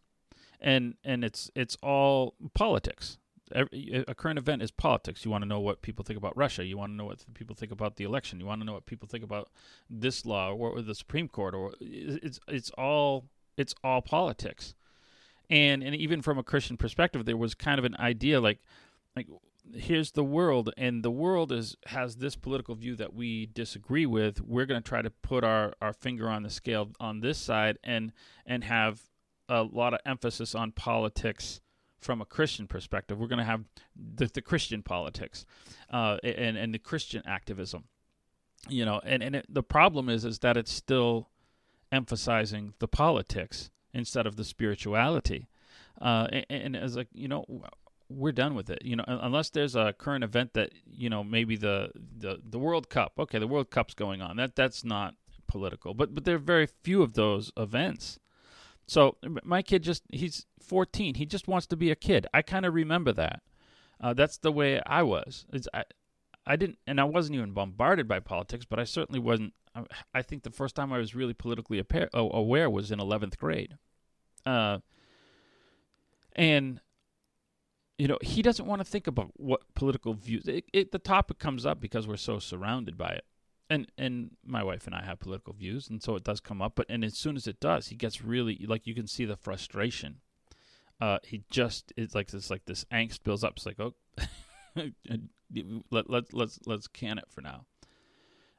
and 0.61 0.95
and 1.05 1.25
it's 1.25 1.51
it's 1.55 1.77
all 1.83 2.35
politics 2.55 3.19
a 3.53 4.15
current 4.15 4.39
event 4.39 4.63
is 4.63 4.71
politics. 4.71 5.25
You 5.25 5.31
want 5.31 5.43
to 5.43 5.49
know 5.49 5.61
what 5.61 5.83
people 5.83 6.05
think 6.05 6.19
about 6.19 6.37
Russia. 6.37 6.65
You 6.65 6.77
want 6.77 6.93
to 6.93 6.97
know 6.97 7.07
what 7.07 7.23
people 7.35 7.57
think 7.57 7.73
about 7.73 7.97
the 7.97 8.05
election. 8.05 8.41
You 8.41 8.47
want 8.47 8.61
to 8.61 8.67
know 8.67 8.75
what 8.75 8.87
people 8.87 9.09
think 9.09 9.25
about 9.25 9.49
this 9.89 10.27
law 10.27 10.53
or, 10.53 10.71
or 10.71 10.83
the 10.83 10.95
Supreme 10.95 11.29
Court. 11.29 11.55
Or 11.55 11.73
it's 11.81 12.41
it's 12.49 12.71
all 12.77 13.27
it's 13.59 13.75
all 13.85 14.01
politics. 14.01 14.75
And 15.51 15.83
and 15.83 15.95
even 15.95 16.23
from 16.23 16.39
a 16.39 16.43
Christian 16.43 16.77
perspective, 16.77 17.25
there 17.25 17.37
was 17.37 17.55
kind 17.55 17.79
of 17.79 17.85
an 17.85 17.97
idea 17.99 18.41
like 18.41 18.61
like 19.17 19.27
here's 19.75 20.13
the 20.13 20.25
world 20.25 20.73
and 20.79 21.03
the 21.03 21.11
world 21.11 21.53
is 21.53 21.77
has 21.87 22.17
this 22.17 22.37
political 22.37 22.75
view 22.75 22.97
that 22.97 23.13
we 23.13 23.45
disagree 23.47 24.07
with 24.07 24.41
we're 24.41 24.65
going 24.65 24.83
to 24.83 24.89
try 24.89 25.03
to 25.03 25.11
put 25.11 25.45
our, 25.45 25.75
our 25.83 25.93
finger 25.93 26.27
on 26.31 26.43
the 26.43 26.49
scale 26.49 26.91
on 26.99 27.21
this 27.21 27.37
side 27.37 27.79
and 27.85 28.13
and 28.47 28.65
have 28.65 29.03
a 29.49 29.63
lot 29.63 29.93
of 29.93 30.01
emphasis 30.07 30.55
on 30.55 30.73
politics 30.73 31.61
from 32.01 32.21
a 32.21 32.25
Christian 32.25 32.67
perspective. 32.67 33.19
We're 33.19 33.27
going 33.27 33.39
to 33.39 33.45
have 33.45 33.65
the, 33.97 34.27
the 34.27 34.43
Christian 34.43 34.83
politics 34.83 35.45
uh, 35.91 36.19
and 36.23 36.57
and 36.57 36.73
the 36.73 36.79
Christian 36.79 37.23
activism, 37.27 37.85
you 38.69 38.85
know. 38.85 39.01
And 39.05 39.23
and 39.23 39.37
it, 39.37 39.47
the 39.49 39.63
problem 39.63 40.09
is 40.09 40.25
is 40.25 40.39
that 40.41 40.57
it's 40.57 40.73
still 40.73 41.29
emphasizing 41.93 42.75
the 42.79 42.89
politics 42.89 43.71
instead 43.93 44.27
of 44.27 44.37
the 44.37 44.45
spirituality. 44.45 45.49
Uh, 46.01 46.29
and, 46.31 46.47
and 46.49 46.77
as 46.77 46.97
like 46.97 47.09
you 47.13 47.29
know, 47.29 47.45
we're 48.09 48.33
done 48.33 48.55
with 48.55 48.71
it. 48.71 48.83
You 48.85 48.97
know, 48.97 49.05
unless 49.07 49.51
there's 49.51 49.75
a 49.75 49.93
current 49.93 50.25
event 50.25 50.55
that 50.55 50.73
you 50.87 51.11
know 51.11 51.25
maybe 51.25 51.57
the 51.57 51.91
the 51.95 52.41
the 52.49 52.59
World 52.59 52.89
Cup. 52.89 53.13
Okay, 53.19 53.39
the 53.39 53.47
World 53.47 53.71
Cup's 53.71 53.95
going 53.95 54.23
on. 54.23 54.37
That 54.37 54.55
that's 54.57 54.85
not 54.85 55.15
political, 55.47 55.95
but 55.95 56.15
but 56.15 56.25
there 56.25 56.37
are 56.37 56.39
very 56.39 56.67
few 56.67 57.03
of 57.03 57.15
those 57.15 57.53
events. 57.57 58.19
So 58.87 59.19
my 59.45 59.61
kid 59.61 59.83
just 59.83 60.03
he's 60.11 60.47
14. 60.63 61.17
He 61.17 61.27
just 61.27 61.47
wants 61.47 61.67
to 61.67 61.77
be 61.77 61.91
a 61.91 61.97
kid. 61.97 62.27
I 62.33 62.43
kind 62.43 62.65
of 62.65 62.75
remember 62.75 63.13
that. 63.13 63.43
Uh, 64.01 64.15
that's 64.15 64.39
the 64.39 64.53
way 64.53 64.81
I 64.87 65.03
was. 65.03 65.45
It's, 65.53 65.69
I 65.75 65.85
I 66.47 66.57
didn't, 66.57 66.79
and 66.87 66.99
I 66.99 67.05
wasn't 67.05 67.37
even 67.37 67.53
bombarded 67.53 68.09
by 68.09 68.21
politics, 68.21 68.65
but 68.65 68.79
I 68.79 68.85
certainly 68.85 69.21
wasn't. 69.21 69.53
I 70.15 70.23
think 70.23 70.43
the 70.43 70.51
first 70.51 70.75
time 70.75 70.93
I 70.93 70.99
was 70.99 71.15
really 71.15 71.35
politically 71.35 71.83
aware 72.15 72.71
was 72.71 72.91
in 72.91 72.99
11th 72.99 73.37
grade. 73.39 73.77
Uh, 74.47 74.79
and 76.35 76.81
you 77.99 78.07
know, 78.07 78.19
he 78.23 78.43
doesn't 78.43 78.67
want 78.67 78.81
to 78.81 78.85
think 78.85 79.09
about 79.09 79.33
what 79.37 79.63
political 79.75 80.15
views. 80.15 80.47
It, 80.47 80.65
it, 80.73 80.93
the 80.93 81.01
topic 81.01 81.41
comes 81.41 81.67
up 81.67 81.81
because 81.81 82.07
we're 82.07 82.17
so 82.17 82.39
surrounded 82.39 82.97
by 82.97 83.09
it, 83.09 83.25
and 83.69 83.91
and 83.99 84.37
my 84.47 84.63
wife 84.63 84.87
and 84.87 84.95
I 84.95 85.05
have 85.05 85.19
political 85.19 85.53
views, 85.53 85.91
and 85.91 86.01
so 86.01 86.15
it 86.15 86.23
does 86.23 86.39
come 86.39 86.63
up. 86.63 86.75
But 86.77 86.87
and 86.89 87.05
as 87.05 87.19
soon 87.19 87.35
as 87.35 87.49
it 87.49 87.59
does, 87.59 87.89
he 87.89 87.97
gets 87.97 88.23
really 88.23 88.65
like 88.69 88.87
you 88.87 88.95
can 88.95 89.09
see 89.09 89.25
the 89.25 89.37
frustration. 89.37 90.21
Uh, 91.01 91.19
he 91.25 91.43
just 91.51 91.93
it's 91.97 92.15
like 92.15 92.29
this 92.31 92.51
like 92.51 92.65
this 92.67 92.85
angst 92.93 93.25
builds 93.25 93.43
up. 93.43 93.55
It's 93.57 93.67
like 93.67 93.81
oh, 93.81 93.95
let 95.91 96.09
let 96.09 96.33
let's 96.33 96.61
let's 96.67 96.87
can 96.87 97.19
it 97.19 97.27
for 97.29 97.41
now. 97.41 97.67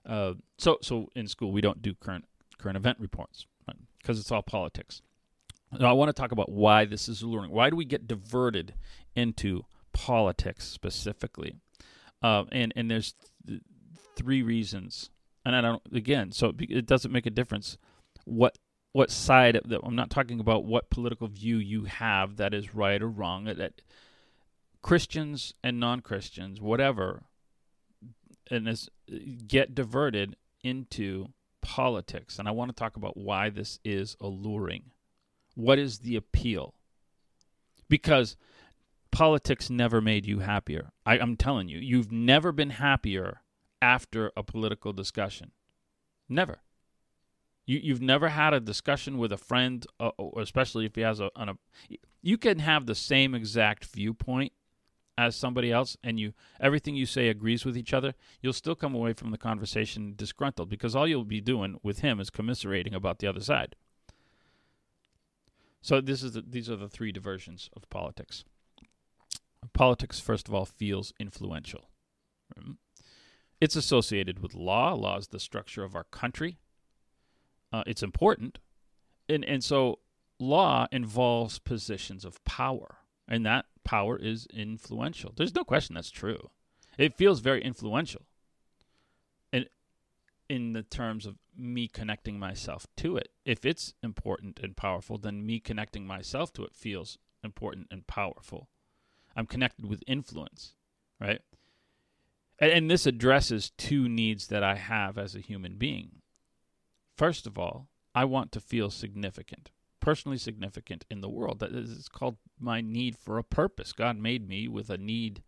Uh, 0.06 0.34
so 0.58 0.78
so 0.82 1.10
in 1.16 1.28
school 1.28 1.52
we 1.52 1.62
don't 1.62 1.82
do 1.82 1.94
current 1.94 2.26
current 2.58 2.78
event 2.78 2.98
reports 3.00 3.46
because 3.66 3.78
right? 4.08 4.18
it's 4.18 4.32
all 4.32 4.42
politics. 4.42 5.02
Now, 5.72 5.90
I 5.90 5.94
want 5.94 6.10
to 6.10 6.20
talk 6.20 6.32
about 6.32 6.52
why 6.52 6.86
this 6.86 7.08
is 7.08 7.22
alluring. 7.22 7.52
Why 7.52 7.70
do 7.70 7.76
we 7.76 7.86
get 7.86 8.08
diverted 8.08 8.74
into 9.16 9.66
politics 9.94 10.68
specifically? 10.68 11.56
Uh, 12.22 12.46
and 12.52 12.74
and 12.76 12.90
there's 12.90 13.14
th- 13.48 13.62
three 14.16 14.42
reasons. 14.42 15.10
And 15.46 15.56
I 15.56 15.62
don't 15.62 15.82
again, 15.94 16.32
so 16.32 16.54
it 16.60 16.86
doesn't 16.86 17.12
make 17.12 17.26
a 17.26 17.32
difference 17.32 17.78
what 18.26 18.58
what 18.92 19.12
side 19.12 19.56
of 19.56 19.70
the, 19.70 19.80
I'm 19.84 19.96
not 19.96 20.10
talking 20.10 20.40
about 20.40 20.66
what 20.66 20.90
political 20.90 21.28
view 21.28 21.58
you 21.58 21.84
have 21.84 22.38
that 22.38 22.54
is 22.54 22.74
right 22.74 23.02
or 23.02 23.08
wrong. 23.08 23.46
That 23.46 23.82
Christians 24.82 25.54
and 25.64 25.80
non-Christians, 25.80 26.60
whatever, 26.60 27.24
and 28.50 28.66
this 28.66 28.90
get 29.48 29.76
diverted 29.76 30.36
into 30.64 31.28
politics. 31.62 32.40
And 32.40 32.48
I 32.48 32.52
want 32.52 32.70
to 32.70 32.76
talk 32.76 32.96
about 32.96 33.18
why 33.18 33.50
this 33.50 33.80
is 33.84 34.16
alluring. 34.20 34.92
What 35.56 35.80
is 35.80 36.00
the 36.00 36.16
appeal? 36.16 36.74
Because 37.90 38.38
politics 39.12 39.70
never 39.70 40.02
made 40.02 40.26
you 40.26 40.40
happier. 40.40 40.92
I, 41.06 41.18
am 41.18 41.36
telling 41.36 41.68
you, 41.68 41.80
you've 41.80 42.12
never 42.12 42.52
been 42.52 42.72
happier 42.72 43.42
after 43.82 44.32
a 44.38 44.44
political 44.44 44.94
discussion. 44.94 45.52
Never. 46.28 46.60
You, 47.66 47.80
you've 47.82 48.02
never 48.02 48.30
had 48.30 48.54
a 48.54 48.60
discussion 48.60 49.18
with 49.18 49.32
a 49.32 49.38
friend, 49.38 49.86
uh, 50.00 50.12
especially 50.38 50.86
if 50.86 50.96
he 50.96 51.02
has 51.02 51.20
a, 51.20 51.30
an, 51.36 51.50
a. 51.50 51.54
You 52.22 52.38
can 52.38 52.60
have 52.60 52.86
the 52.86 52.96
same 52.96 53.34
exact 53.34 53.86
viewpoint 53.86 54.54
as 55.20 55.36
somebody 55.36 55.70
else, 55.70 55.98
and 56.02 56.18
you 56.18 56.34
everything 56.62 56.96
you 56.96 57.06
say 57.06 57.28
agrees 57.28 57.66
with 57.66 57.78
each 57.78 57.94
other. 57.94 58.14
You'll 58.42 58.54
still 58.54 58.76
come 58.76 58.96
away 58.96 59.14
from 59.14 59.32
the 59.32 59.38
conversation 59.38 60.14
disgruntled 60.16 60.70
because 60.70 60.96
all 60.96 61.08
you'll 61.08 61.26
be 61.26 61.42
doing 61.42 61.78
with 61.84 62.00
him 62.00 62.20
is 62.22 62.30
commiserating 62.30 62.94
about 62.94 63.20
the 63.20 63.28
other 63.28 63.42
side. 63.42 63.76
So 65.82 66.00
this 66.00 66.24
is 66.24 66.34
the, 66.34 66.44
these 66.48 66.70
are 66.70 66.78
the 66.78 66.90
three 66.90 67.12
diversions 67.12 67.70
of 67.76 67.90
politics. 67.90 68.46
Politics, 69.74 70.20
first 70.20 70.48
of 70.48 70.54
all, 70.54 70.66
feels 70.66 71.14
influential. 71.20 71.90
Mm-hmm. 72.58 72.72
It's 73.60 73.76
associated 73.76 74.40
with 74.40 74.56
law. 74.56 74.94
Law 74.94 75.18
is 75.18 75.28
the 75.28 75.40
structure 75.40 75.84
of 75.84 75.96
our 75.96 76.06
country. 76.06 76.60
Uh, 77.74 77.84
it's 77.86 78.02
important, 78.02 78.60
and 79.28 79.44
and 79.44 79.64
so 79.64 80.00
law 80.40 80.88
involves 80.92 81.60
positions 81.60 82.24
of 82.24 82.44
power, 82.46 82.99
and 83.30 83.46
that 83.46 83.66
power 83.86 84.18
is 84.18 84.48
influential. 84.54 85.32
There's 85.36 85.56
no 85.56 85.64
question 85.64 85.96
that's 85.96 86.12
true. 86.12 86.50
It 86.98 87.16
feels 87.16 87.40
very 87.40 87.64
influential 87.64 88.24
And 89.54 89.70
in 90.50 90.74
the 90.74 90.84
terms 90.84 91.26
of 91.26 91.36
me 91.56 91.88
connecting 91.88 92.40
myself 92.40 92.88
to 92.98 93.16
it. 93.18 93.30
If 93.46 93.66
it's 93.66 93.94
important 94.02 94.60
and 94.62 94.76
powerful, 94.76 95.18
then 95.18 95.46
me 95.46 95.60
connecting 95.60 96.08
myself 96.08 96.52
to 96.54 96.64
it 96.64 96.74
feels 96.74 97.18
important 97.44 97.88
and 97.92 98.08
powerful. 98.08 98.68
I'm 99.36 99.46
connected 99.46 99.86
with 99.86 100.04
influence, 100.08 100.74
right? 101.20 101.42
And, 102.58 102.72
and 102.72 102.92
this 102.92 103.06
addresses 103.06 103.72
two 103.78 104.10
needs 104.10 104.48
that 104.48 104.64
I 104.64 104.76
have 104.76 105.18
as 105.18 105.36
a 105.36 105.42
human 105.42 105.76
being. 105.76 106.22
First 107.16 107.46
of 107.46 107.58
all, 107.60 107.88
I 108.16 108.26
want 108.26 108.52
to 108.54 108.60
feel 108.60 108.90
significant, 108.90 109.72
personally 110.00 110.38
significant 110.38 111.06
in 111.10 111.22
the 111.22 111.30
world. 111.30 111.60
That 111.60 111.72
is 111.72 112.08
called 112.10 112.38
my 112.60 112.82
need 112.82 113.18
for 113.18 113.38
a 113.38 113.44
purpose. 113.44 113.94
God 113.94 114.18
made 114.18 114.48
me 114.48 114.68
with 114.68 114.90
a 114.90 114.98
need 114.98 115.44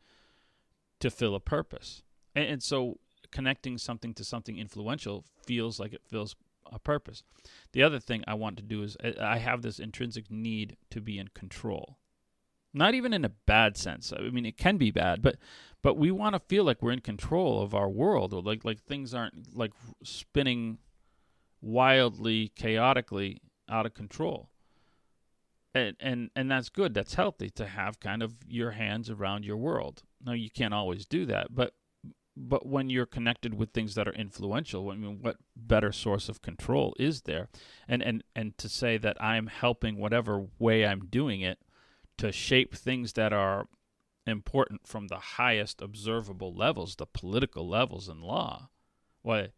to 1.00 1.10
fill 1.10 1.36
a 1.36 1.40
purpose. 1.40 2.04
And, 2.36 2.46
and 2.46 2.64
so 2.64 3.00
connecting 3.32 3.78
something 3.78 4.14
to 4.14 4.24
something 4.24 4.58
influential 4.58 5.26
feels 5.46 5.80
like 5.80 5.94
it 5.94 6.02
feels 6.06 6.36
a 6.72 6.80
purpose. 6.80 7.24
The 7.74 7.84
other 7.84 8.00
thing 8.00 8.24
I 8.28 8.34
want 8.34 8.58
to 8.58 8.64
do 8.64 8.84
is 8.84 8.98
uh, 9.04 9.14
I 9.20 9.38
have 9.38 9.62
this 9.62 9.80
intrinsic 9.80 10.30
need 10.30 10.78
to 10.90 11.02
be 11.02 11.18
in 11.18 11.30
control. 11.30 11.98
Not 12.74 12.94
even 12.94 13.14
in 13.14 13.26
a 13.26 13.30
bad 13.30 13.76
sense. 13.76 14.14
I 14.18 14.30
mean, 14.30 14.46
it 14.46 14.58
can 14.58 14.78
be 14.78 14.92
bad, 14.92 15.22
but 15.22 15.36
but 15.82 15.98
we 15.98 16.10
want 16.12 16.36
to 16.36 16.40
feel 16.40 16.64
like 16.64 16.82
we're 16.82 16.92
in 16.92 17.02
control 17.02 17.62
of 17.62 17.76
our 17.76 17.90
world, 17.90 18.34
or 18.34 18.42
like 18.42 18.64
like 18.64 18.82
things 18.82 19.14
aren't 19.14 19.54
like 19.54 19.74
spinning 20.04 20.78
wildly, 21.60 22.54
chaotically 22.56 23.42
out 23.72 23.86
of 23.86 23.94
control. 23.94 24.50
And 25.74 25.96
and 26.00 26.30
and 26.36 26.52
that's 26.52 26.70
good. 26.70 26.94
That's 26.94 27.14
healthy 27.14 27.50
to 27.52 27.66
have 27.66 28.00
kind 28.00 28.22
of 28.22 28.36
your 28.46 28.72
hands 28.72 29.10
around 29.10 29.46
your 29.46 29.58
world. 29.58 30.04
Now 30.24 30.34
you 30.34 30.50
can't 30.50 30.74
always 30.74 31.06
do 31.06 31.26
that, 31.28 31.56
but 31.56 31.74
but 32.36 32.66
when 32.66 32.90
you're 32.90 33.06
connected 33.06 33.54
with 33.54 33.72
things 33.72 33.96
that 33.96 34.08
are 34.08 34.14
influential, 34.14 34.90
I 34.90 34.96
mean, 34.96 35.20
what 35.22 35.38
better 35.56 35.92
source 35.92 36.30
of 36.30 36.42
control 36.42 36.94
is 37.00 37.22
there? 37.22 37.50
And 37.88 38.04
and 38.04 38.24
and 38.36 38.58
to 38.58 38.68
say 38.68 38.98
that 38.98 39.22
I'm 39.22 39.48
helping 39.48 39.98
whatever 39.98 40.48
way 40.60 40.86
I'm 40.86 41.08
doing 41.08 41.42
it 41.42 41.60
to 42.18 42.32
shape 42.32 42.76
things 42.76 43.14
that 43.14 43.32
are 43.34 43.68
important 44.28 44.88
from 44.88 45.08
the 45.08 45.18
highest 45.18 45.82
observable 45.82 46.54
levels, 46.54 46.96
the 46.96 47.06
political 47.06 47.68
levels 47.68 48.08
in 48.10 48.22
law. 48.22 48.70
Why 49.22 49.50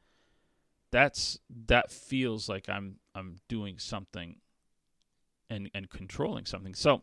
that's 0.93 1.39
that 1.67 1.91
feels 1.91 2.47
like 2.47 2.69
I'm 2.69 2.97
I'm 3.15 3.38
doing 3.49 3.79
something 3.79 4.36
and 5.49 5.69
and 5.73 5.89
controlling 5.89 6.45
something. 6.45 6.75
So 6.75 7.01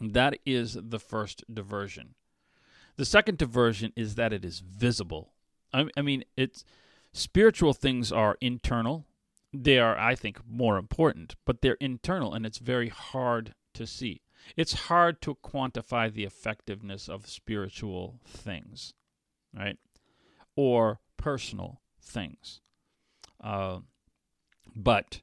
that 0.00 0.38
is 0.46 0.78
the 0.80 1.00
first 1.00 1.42
diversion. 1.52 2.14
The 2.96 3.04
second 3.04 3.36
diversion 3.38 3.92
is 3.96 4.14
that 4.14 4.32
it 4.32 4.44
is 4.44 4.60
visible. 4.60 5.32
I, 5.72 5.88
I 5.96 6.02
mean, 6.02 6.24
it's 6.36 6.64
spiritual 7.12 7.74
things 7.74 8.12
are 8.12 8.38
internal. 8.40 9.04
They 9.52 9.78
are, 9.78 9.98
I 9.98 10.14
think, 10.14 10.38
more 10.48 10.76
important, 10.76 11.34
but 11.44 11.60
they're 11.60 11.78
internal, 11.80 12.34
and 12.34 12.46
it's 12.46 12.58
very 12.58 12.88
hard 12.88 13.54
to 13.74 13.86
see. 13.86 14.22
It's 14.56 14.88
hard 14.88 15.20
to 15.22 15.36
quantify 15.36 16.12
the 16.12 16.24
effectiveness 16.24 17.08
of 17.08 17.26
spiritual 17.26 18.20
things, 18.26 18.94
right? 19.52 19.78
Or 20.54 21.00
personal 21.16 21.80
things. 22.00 22.60
Uh, 23.42 23.80
but 24.74 25.22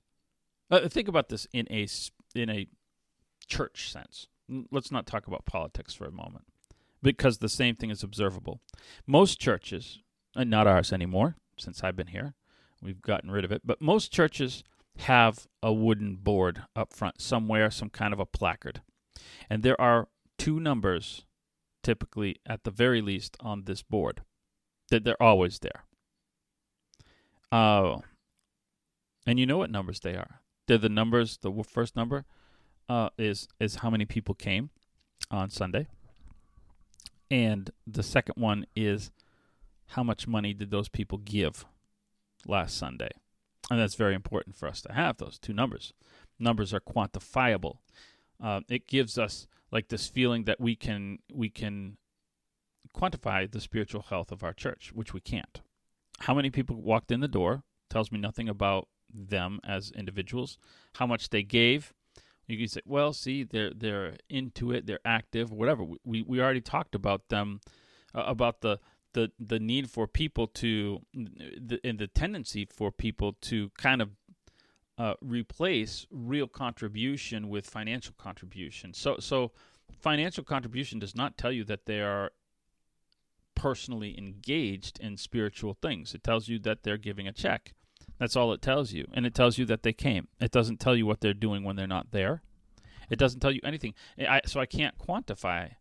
uh, 0.72 0.88
think 0.88 1.08
about 1.08 1.30
this 1.30 1.48
in 1.54 1.68
a 1.70 1.88
in 2.34 2.50
a 2.50 2.68
church 3.48 3.92
sense. 3.92 4.28
Let's 4.72 4.92
not 4.92 5.08
talk 5.08 5.28
about 5.28 5.46
politics 5.46 5.94
for 5.94 6.06
a 6.06 6.12
moment 6.12 6.46
because 7.02 7.38
the 7.38 7.50
same 7.50 7.76
thing 7.76 7.90
is 7.90 8.04
observable. 8.04 8.62
Most 9.08 9.40
churches, 9.40 10.00
and 10.36 10.50
not 10.50 10.68
ours 10.68 10.94
anymore, 10.94 11.36
since 11.58 11.84
I've 11.84 11.96
been 11.96 12.08
here, 12.08 12.34
we've 12.82 13.02
gotten 13.02 13.32
rid 13.32 13.46
of 13.46 13.52
it, 13.52 13.62
but 13.66 13.82
most 13.82 14.12
churches 14.12 14.64
have 15.00 15.48
a 15.62 15.74
wooden 15.74 16.16
board 16.16 16.64
up 16.76 16.94
front 16.94 17.22
somewhere, 17.22 17.70
some 17.70 17.90
kind 17.90 18.14
of 18.14 18.20
a 18.20 18.26
placard. 18.26 18.82
And 19.50 19.64
there 19.64 19.80
are 19.80 20.08
two 20.38 20.60
numbers 20.60 21.26
typically, 21.86 22.38
at 22.48 22.64
the 22.64 22.72
very 22.72 23.00
least, 23.00 23.38
on 23.40 23.64
this 23.66 23.84
board. 23.84 24.24
That 24.90 25.04
they're 25.04 25.22
always 25.22 25.60
there. 25.60 25.86
Uh, 27.52 28.00
and 29.26 29.40
you 29.40 29.46
know 29.46 29.58
what 29.58 29.72
numbers 29.72 30.00
they 30.00 30.16
are. 30.16 30.42
They're 30.68 30.78
the 30.78 30.90
numbers. 30.90 31.38
The 31.42 31.52
first 31.64 31.96
number 31.96 32.26
uh, 32.90 33.10
is 33.18 33.48
is 33.60 33.76
how 33.76 33.90
many 33.90 34.06
people 34.06 34.36
came 34.36 34.70
on 35.32 35.50
Sunday, 35.50 35.88
and 37.30 37.70
the 37.86 38.04
second 38.04 38.36
one 38.38 38.66
is 38.76 39.12
how 39.90 40.04
much 40.04 40.28
money 40.28 40.54
did 40.54 40.72
those 40.72 40.90
people 40.90 41.20
give 41.20 41.66
last 42.48 42.78
Sunday, 42.78 43.12
and 43.70 43.80
that's 43.80 43.96
very 43.96 44.16
important 44.16 44.56
for 44.56 44.68
us 44.68 44.82
to 44.82 44.94
have 44.94 45.18
those 45.18 45.38
two 45.40 45.54
numbers. 45.54 45.94
Numbers 46.40 46.74
are 46.74 46.82
quantifiable. 46.82 47.78
Uh, 48.44 48.62
it 48.70 48.88
gives 48.88 49.18
us 49.18 49.48
like 49.72 49.88
this 49.90 50.08
feeling 50.08 50.44
that 50.46 50.60
we 50.60 50.76
can 50.76 51.20
we 51.32 51.50
can 51.50 51.98
quantify 52.96 53.50
the 53.50 53.62
spiritual 53.62 54.04
health 54.04 54.32
of 54.32 54.44
our 54.44 54.54
church, 54.54 54.92
which 54.94 55.14
we 55.14 55.20
can't. 55.20 55.62
How 56.20 56.34
many 56.34 56.50
people 56.50 56.76
walked 56.76 57.12
in 57.12 57.20
the 57.20 57.28
door 57.28 57.64
tells 57.90 58.12
me 58.12 58.20
nothing 58.20 58.50
about 58.50 58.88
them 59.14 59.60
as 59.64 59.92
individuals. 59.92 60.58
How 60.96 61.08
much 61.08 61.30
they 61.30 61.44
gave, 61.44 61.94
you 62.48 62.58
can 62.58 62.68
say, 62.68 62.82
well, 62.86 63.14
see, 63.14 63.44
they're 63.44 63.72
they're 63.74 64.18
into 64.30 64.72
it, 64.72 64.86
they're 64.86 65.00
active, 65.06 65.52
whatever. 65.52 65.84
We 66.04 66.22
we 66.24 66.42
already 66.42 66.62
talked 66.62 66.96
about 66.96 67.30
them, 67.30 67.62
uh, 68.14 68.24
about 68.28 68.62
the 68.62 68.80
the 69.14 69.32
the 69.40 69.60
need 69.60 69.90
for 69.90 70.08
people 70.08 70.48
to, 70.48 71.02
the, 71.14 71.80
and 71.84 71.98
the 71.98 72.08
tendency 72.08 72.66
for 72.66 72.92
people 72.92 73.34
to 73.42 73.72
kind 73.78 74.02
of 74.02 74.10
uh, 74.98 75.16
replace 75.22 76.06
real 76.12 76.48
contribution 76.48 77.50
with 77.50 77.66
financial 77.66 78.14
contribution. 78.18 78.94
So 78.94 79.18
so 79.20 79.52
financial 80.00 80.44
contribution 80.44 81.00
does 81.00 81.16
not 81.16 81.38
tell 81.38 81.52
you 81.52 81.64
that 81.66 81.86
they 81.86 82.02
are 82.02 82.32
personally 83.56 84.18
engaged 84.18 85.00
in 85.00 85.18
spiritual 85.18 85.74
things. 85.82 86.14
It 86.14 86.24
tells 86.24 86.48
you 86.48 86.60
that 86.60 86.84
they're 86.84 86.98
giving 86.98 87.28
a 87.28 87.32
check. 87.32 87.74
That's 88.20 88.36
all 88.36 88.54
it 88.54 88.62
tells 88.62 88.94
you. 88.94 89.06
And 89.14 89.26
it 89.26 89.34
tells 89.34 89.58
you 89.58 89.66
that 89.66 89.84
they 89.84 89.94
came. 89.94 90.28
It 90.40 90.52
doesn't 90.52 90.80
tell 90.80 90.96
you 90.96 91.06
what 91.06 91.22
they're 91.22 91.34
doing 91.34 91.64
when 91.64 91.76
they're 91.76 91.88
not 91.88 92.12
there. 92.12 92.44
It 93.10 93.20
doesn't 93.20 93.40
tell 93.40 93.52
you 93.52 93.62
anything. 93.64 93.94
I, 94.20 94.42
so 94.46 94.60
I 94.60 94.66
can't 94.66 94.98
quantify 94.98 95.72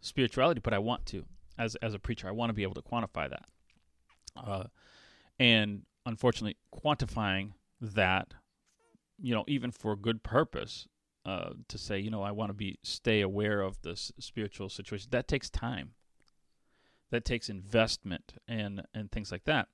spirituality, 0.00 0.60
but 0.62 0.74
I 0.74 0.78
want 0.78 1.06
to. 1.06 1.24
As, 1.58 1.74
as 1.76 1.94
a 1.94 1.98
preacher, 1.98 2.28
I 2.28 2.32
want 2.32 2.50
to 2.50 2.54
be 2.54 2.62
able 2.62 2.74
to 2.74 2.82
quantify 2.82 3.28
that. 3.30 3.44
Uh, 4.36 4.64
and 5.40 5.82
unfortunately, 6.06 6.56
quantifying 6.72 7.52
that, 7.80 8.34
you 9.20 9.34
know, 9.34 9.44
even 9.48 9.72
for 9.72 9.96
good 9.96 10.22
purpose, 10.22 10.86
uh, 11.24 11.50
to 11.68 11.76
say, 11.76 11.98
you 11.98 12.10
know, 12.10 12.22
I 12.22 12.30
want 12.30 12.50
to 12.50 12.54
be 12.54 12.78
stay 12.82 13.20
aware 13.20 13.60
of 13.60 13.82
this 13.82 14.12
spiritual 14.18 14.68
situation. 14.68 15.08
That 15.10 15.28
takes 15.28 15.50
time. 15.50 15.90
That 17.10 17.24
takes 17.24 17.48
investment 17.48 18.34
and 18.46 18.82
and 18.94 19.10
things 19.10 19.32
like 19.32 19.44
that. 19.44 19.68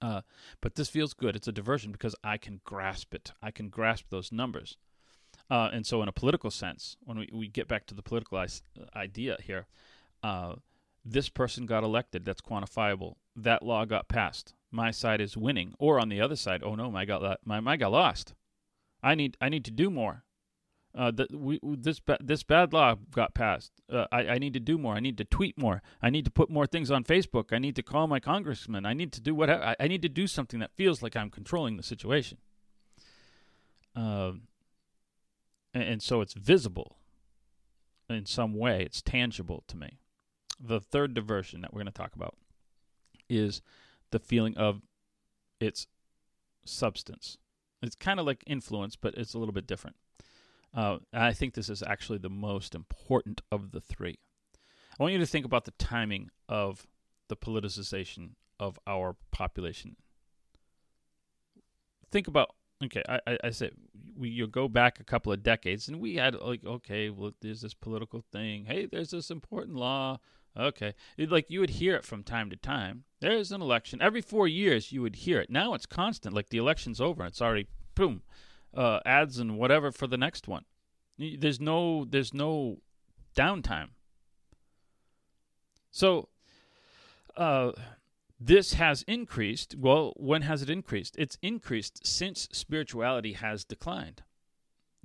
Uh, 0.00 0.20
but 0.60 0.74
this 0.74 0.88
feels 0.88 1.14
good. 1.14 1.36
It's 1.36 1.48
a 1.48 1.52
diversion 1.52 1.92
because 1.92 2.14
I 2.22 2.36
can 2.36 2.60
grasp 2.64 3.14
it. 3.14 3.32
I 3.42 3.50
can 3.50 3.68
grasp 3.68 4.06
those 4.10 4.30
numbers. 4.30 4.76
Uh, 5.48 5.70
and 5.72 5.86
so, 5.86 6.02
in 6.02 6.08
a 6.08 6.12
political 6.12 6.50
sense, 6.50 6.96
when 7.04 7.18
we, 7.18 7.28
we 7.32 7.48
get 7.48 7.68
back 7.68 7.86
to 7.86 7.94
the 7.94 8.02
political 8.02 8.38
I- 8.38 8.48
idea 8.94 9.36
here, 9.42 9.66
uh, 10.22 10.56
this 11.04 11.28
person 11.28 11.66
got 11.66 11.84
elected. 11.84 12.24
That's 12.24 12.40
quantifiable. 12.40 13.14
That 13.34 13.62
law 13.62 13.84
got 13.84 14.08
passed. 14.08 14.54
My 14.70 14.90
side 14.90 15.20
is 15.20 15.36
winning. 15.36 15.74
Or 15.78 16.00
on 16.00 16.08
the 16.08 16.20
other 16.20 16.36
side, 16.36 16.62
oh 16.64 16.74
no, 16.74 16.90
my 16.90 17.04
got 17.04 17.38
my 17.44 17.60
my 17.60 17.76
got 17.76 17.92
lost. 17.92 18.34
I 19.02 19.14
need 19.14 19.36
I 19.40 19.48
need 19.48 19.64
to 19.66 19.70
do 19.70 19.88
more 19.88 20.24
uh, 20.96 21.10
that 21.10 21.34
we, 21.34 21.60
this 21.62 22.00
ba- 22.00 22.18
this 22.20 22.42
bad 22.42 22.72
law 22.72 22.94
got 23.10 23.34
passed. 23.34 23.70
Uh, 23.92 24.06
I, 24.10 24.28
I 24.28 24.38
need 24.38 24.54
to 24.54 24.60
do 24.60 24.78
more. 24.78 24.94
I 24.94 25.00
need 25.00 25.18
to 25.18 25.24
tweet 25.24 25.58
more. 25.58 25.82
I 26.00 26.08
need 26.08 26.24
to 26.24 26.30
put 26.30 26.48
more 26.48 26.66
things 26.66 26.90
on 26.90 27.04
Facebook. 27.04 27.52
I 27.52 27.58
need 27.58 27.76
to 27.76 27.82
call 27.82 28.06
my 28.06 28.18
congressman. 28.18 28.86
I 28.86 28.94
need 28.94 29.12
to 29.12 29.20
do 29.20 29.34
what 29.34 29.50
I, 29.50 29.76
I 29.78 29.88
need 29.88 30.02
to 30.02 30.08
do 30.08 30.26
something 30.26 30.58
that 30.60 30.72
feels 30.74 31.02
like 31.02 31.14
I'm 31.14 31.30
controlling 31.30 31.76
the 31.76 31.82
situation. 31.82 32.38
Uh, 33.94 34.32
and, 35.74 35.82
and 35.82 36.02
so 36.02 36.22
it's 36.22 36.32
visible 36.32 36.96
in 38.08 38.24
some 38.24 38.54
way. 38.54 38.82
It's 38.82 39.02
tangible 39.02 39.64
to 39.68 39.76
me. 39.76 39.98
The 40.58 40.80
third 40.80 41.12
diversion 41.12 41.60
that 41.60 41.74
we're 41.74 41.82
going 41.82 41.92
to 41.92 41.92
talk 41.92 42.14
about 42.14 42.36
is 43.28 43.60
the 44.12 44.18
feeling 44.18 44.56
of 44.56 44.80
its 45.60 45.86
substance. 46.64 47.36
It's 47.82 47.96
kind 47.96 48.18
of 48.18 48.24
like 48.24 48.42
influence, 48.46 48.96
but 48.96 49.14
it's 49.14 49.34
a 49.34 49.38
little 49.38 49.52
bit 49.52 49.66
different. 49.66 49.96
Uh, 50.74 50.98
I 51.12 51.32
think 51.32 51.54
this 51.54 51.68
is 51.68 51.82
actually 51.82 52.18
the 52.18 52.30
most 52.30 52.74
important 52.74 53.40
of 53.50 53.72
the 53.72 53.80
three. 53.80 54.18
I 54.98 55.02
want 55.02 55.12
you 55.12 55.18
to 55.18 55.26
think 55.26 55.44
about 55.44 55.64
the 55.64 55.72
timing 55.72 56.30
of 56.48 56.86
the 57.28 57.36
politicization 57.36 58.30
of 58.58 58.78
our 58.86 59.16
population. 59.30 59.96
Think 62.10 62.28
about 62.28 62.54
okay, 62.84 63.02
I, 63.08 63.20
I, 63.26 63.38
I 63.44 63.50
said 63.50 63.72
we 64.16 64.28
you 64.28 64.46
go 64.46 64.68
back 64.68 65.00
a 65.00 65.04
couple 65.04 65.32
of 65.32 65.42
decades 65.42 65.88
and 65.88 66.00
we 66.00 66.16
had 66.16 66.34
like 66.34 66.64
okay, 66.64 67.10
well 67.10 67.32
there's 67.40 67.60
this 67.60 67.74
political 67.74 68.22
thing. 68.32 68.64
Hey, 68.66 68.86
there's 68.86 69.10
this 69.10 69.30
important 69.30 69.76
law. 69.76 70.18
Okay, 70.58 70.94
it, 71.18 71.30
like 71.30 71.50
you 71.50 71.60
would 71.60 71.70
hear 71.70 71.96
it 71.96 72.04
from 72.04 72.22
time 72.22 72.48
to 72.48 72.56
time. 72.56 73.04
There's 73.20 73.52
an 73.52 73.60
election 73.60 74.00
every 74.00 74.22
four 74.22 74.48
years. 74.48 74.92
You 74.92 75.02
would 75.02 75.16
hear 75.16 75.40
it. 75.40 75.50
Now 75.50 75.74
it's 75.74 75.84
constant. 75.84 76.34
Like 76.34 76.48
the 76.48 76.58
election's 76.58 77.00
over. 77.00 77.26
It's 77.26 77.42
already 77.42 77.66
boom 77.94 78.22
uh, 78.74 79.00
ads 79.04 79.38
and 79.38 79.58
whatever 79.58 79.90
for 79.90 80.06
the 80.06 80.16
next 80.16 80.48
one. 80.48 80.64
There's 81.18 81.60
no 81.60 82.04
there's 82.04 82.34
no 82.34 82.78
downtime. 83.34 83.88
So 85.90 86.28
uh, 87.36 87.72
this 88.38 88.74
has 88.74 89.02
increased. 89.02 89.76
Well, 89.78 90.12
when 90.16 90.42
has 90.42 90.62
it 90.62 90.70
increased? 90.70 91.16
It's 91.18 91.38
increased 91.40 92.06
since 92.06 92.48
spirituality 92.52 93.32
has 93.32 93.64
declined 93.64 94.22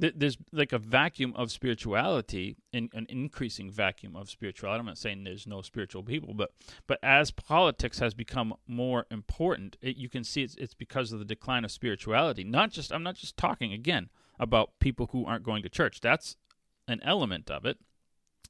there's 0.01 0.37
like 0.51 0.73
a 0.73 0.79
vacuum 0.79 1.33
of 1.35 1.51
spirituality, 1.51 2.57
an 2.73 2.89
increasing 3.07 3.69
vacuum 3.69 4.15
of 4.15 4.29
spirituality. 4.29 4.79
I'm 4.79 4.85
not 4.87 4.97
saying 4.97 5.23
there's 5.23 5.45
no 5.45 5.61
spiritual 5.61 6.01
people, 6.01 6.33
but 6.33 6.51
but 6.87 6.99
as 7.03 7.29
politics 7.29 7.99
has 7.99 8.13
become 8.15 8.55
more 8.67 9.05
important, 9.11 9.77
it, 9.81 9.97
you 9.97 10.09
can 10.09 10.23
see 10.23 10.41
it's, 10.41 10.55
it's 10.55 10.73
because 10.73 11.11
of 11.11 11.19
the 11.19 11.25
decline 11.25 11.63
of 11.63 11.71
spirituality. 11.71 12.43
Not 12.43 12.71
just 12.71 12.91
I'm 12.91 13.03
not 13.03 13.15
just 13.15 13.37
talking 13.37 13.73
again 13.73 14.09
about 14.39 14.79
people 14.79 15.09
who 15.11 15.25
aren't 15.25 15.43
going 15.43 15.61
to 15.63 15.69
church. 15.69 16.01
That's 16.01 16.35
an 16.87 16.99
element 17.03 17.51
of 17.51 17.65
it 17.65 17.77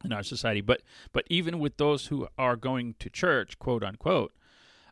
in 0.06 0.14
our 0.14 0.24
society, 0.24 0.62
but 0.62 0.82
but 1.12 1.26
even 1.30 1.60
with 1.60 1.76
those 1.76 2.08
who 2.08 2.28
are 2.38 2.56
going 2.56 2.96
to 3.00 3.10
church, 3.10 3.60
quote 3.60 3.84
unquote, 3.84 4.32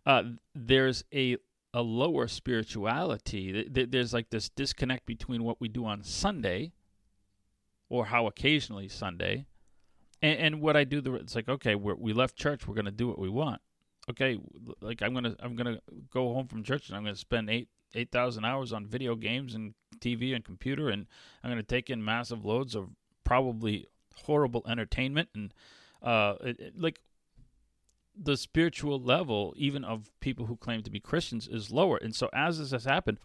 uh, 0.05 0.23
there's 0.53 1.05
a 1.13 1.37
a 1.73 1.81
lower 1.81 2.27
spirituality. 2.27 3.67
There's 3.69 4.13
like 4.13 4.29
this 4.29 4.49
disconnect 4.49 5.05
between 5.05 5.43
what 5.43 5.61
we 5.61 5.67
do 5.67 5.85
on 5.85 6.03
Sunday, 6.03 6.73
or 7.89 8.05
how 8.05 8.27
occasionally 8.27 8.87
Sunday, 8.87 9.45
and, 10.21 10.39
and 10.39 10.61
what 10.61 10.75
I 10.75 10.83
do. 10.83 11.01
The 11.01 11.15
it's 11.15 11.35
like 11.35 11.49
okay, 11.49 11.75
we 11.75 12.13
left 12.13 12.35
church. 12.35 12.67
We're 12.67 12.75
gonna 12.75 12.91
do 12.91 13.07
what 13.07 13.19
we 13.19 13.29
want. 13.29 13.61
Okay, 14.09 14.39
like 14.81 15.01
I'm 15.01 15.13
gonna 15.13 15.35
I'm 15.39 15.55
gonna 15.55 15.79
go 16.11 16.33
home 16.33 16.47
from 16.47 16.63
church 16.63 16.89
and 16.89 16.97
I'm 16.97 17.03
gonna 17.03 17.15
spend 17.15 17.49
eight 17.49 17.69
eight 17.93 18.11
thousand 18.11 18.45
hours 18.45 18.73
on 18.73 18.85
video 18.87 19.15
games 19.15 19.55
and 19.55 19.73
TV 19.99 20.35
and 20.35 20.43
computer, 20.43 20.89
and 20.89 21.05
I'm 21.43 21.51
gonna 21.51 21.63
take 21.63 21.89
in 21.89 22.03
massive 22.03 22.45
loads 22.45 22.75
of 22.75 22.89
probably 23.23 23.85
horrible 24.15 24.63
entertainment 24.67 25.29
and 25.35 25.53
uh, 26.01 26.35
it, 26.41 26.59
it, 26.59 26.73
like 26.79 26.99
the 28.15 28.37
spiritual 28.37 28.99
level, 28.99 29.53
even 29.57 29.83
of 29.83 30.11
people 30.19 30.45
who 30.45 30.57
claim 30.57 30.83
to 30.83 30.89
be 30.89 30.99
Christians, 30.99 31.47
is 31.47 31.71
lower. 31.71 31.97
And 31.97 32.15
so, 32.15 32.29
as 32.33 32.59
this 32.59 32.71
has 32.71 32.85
happened, 32.85 33.19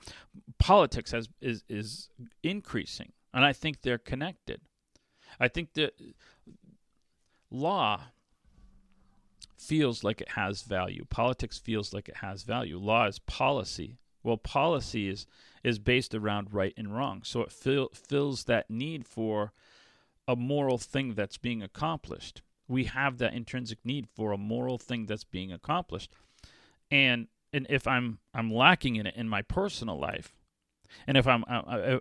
politics 0.59 1.11
has 1.12 1.29
is 1.40 1.64
is 1.68 2.11
increasing, 2.42 3.12
and 3.33 3.44
I 3.44 3.53
think 3.53 3.83
they're 3.83 3.99
connected. 3.99 4.61
I 5.40 5.49
think 5.49 5.75
that 5.75 5.94
law 7.51 8.03
feels 9.57 10.05
like 10.05 10.20
it 10.20 10.31
has 10.31 10.62
value. 10.62 11.05
Politics 11.09 11.59
feels 11.59 11.92
like 11.92 12.09
it 12.09 12.16
has 12.16 12.42
value. 12.42 12.79
Law 12.79 13.07
is 13.07 13.18
policy. 13.20 13.99
Well, 14.23 14.37
policy 14.37 15.09
is 15.09 15.27
is 15.62 15.79
based 15.79 16.14
around 16.14 16.53
right 16.53 16.75
and 16.77 16.94
wrong, 16.94 17.23
so 17.25 17.40
it 17.40 17.51
fill, 17.51 17.88
fills 17.94 18.44
that 18.44 18.70
need 18.70 19.07
for 19.07 19.53
a 20.29 20.37
moral 20.37 20.79
thing 20.79 21.14
that's 21.14 21.38
being 21.38 21.62
accomplished 21.62 22.42
we 22.68 22.85
have 22.85 23.18
that 23.18 23.35
intrinsic 23.35 23.79
need 23.85 24.07
for 24.14 24.33
a 24.33 24.38
moral 24.38 24.79
thing 24.79 25.07
that's 25.07 25.24
being 25.24 25.53
accomplished. 25.53 26.11
And 26.90 27.29
and 27.55 27.66
if 27.70 27.87
i'm 27.87 28.18
i'm 28.35 28.53
lacking 28.53 28.96
in 28.96 29.07
it 29.07 29.14
in 29.16 29.29
my 29.29 29.40
personal 29.40 29.98
life 29.98 30.35
and 31.07 31.16
if 31.16 31.27
i'm 31.27 31.44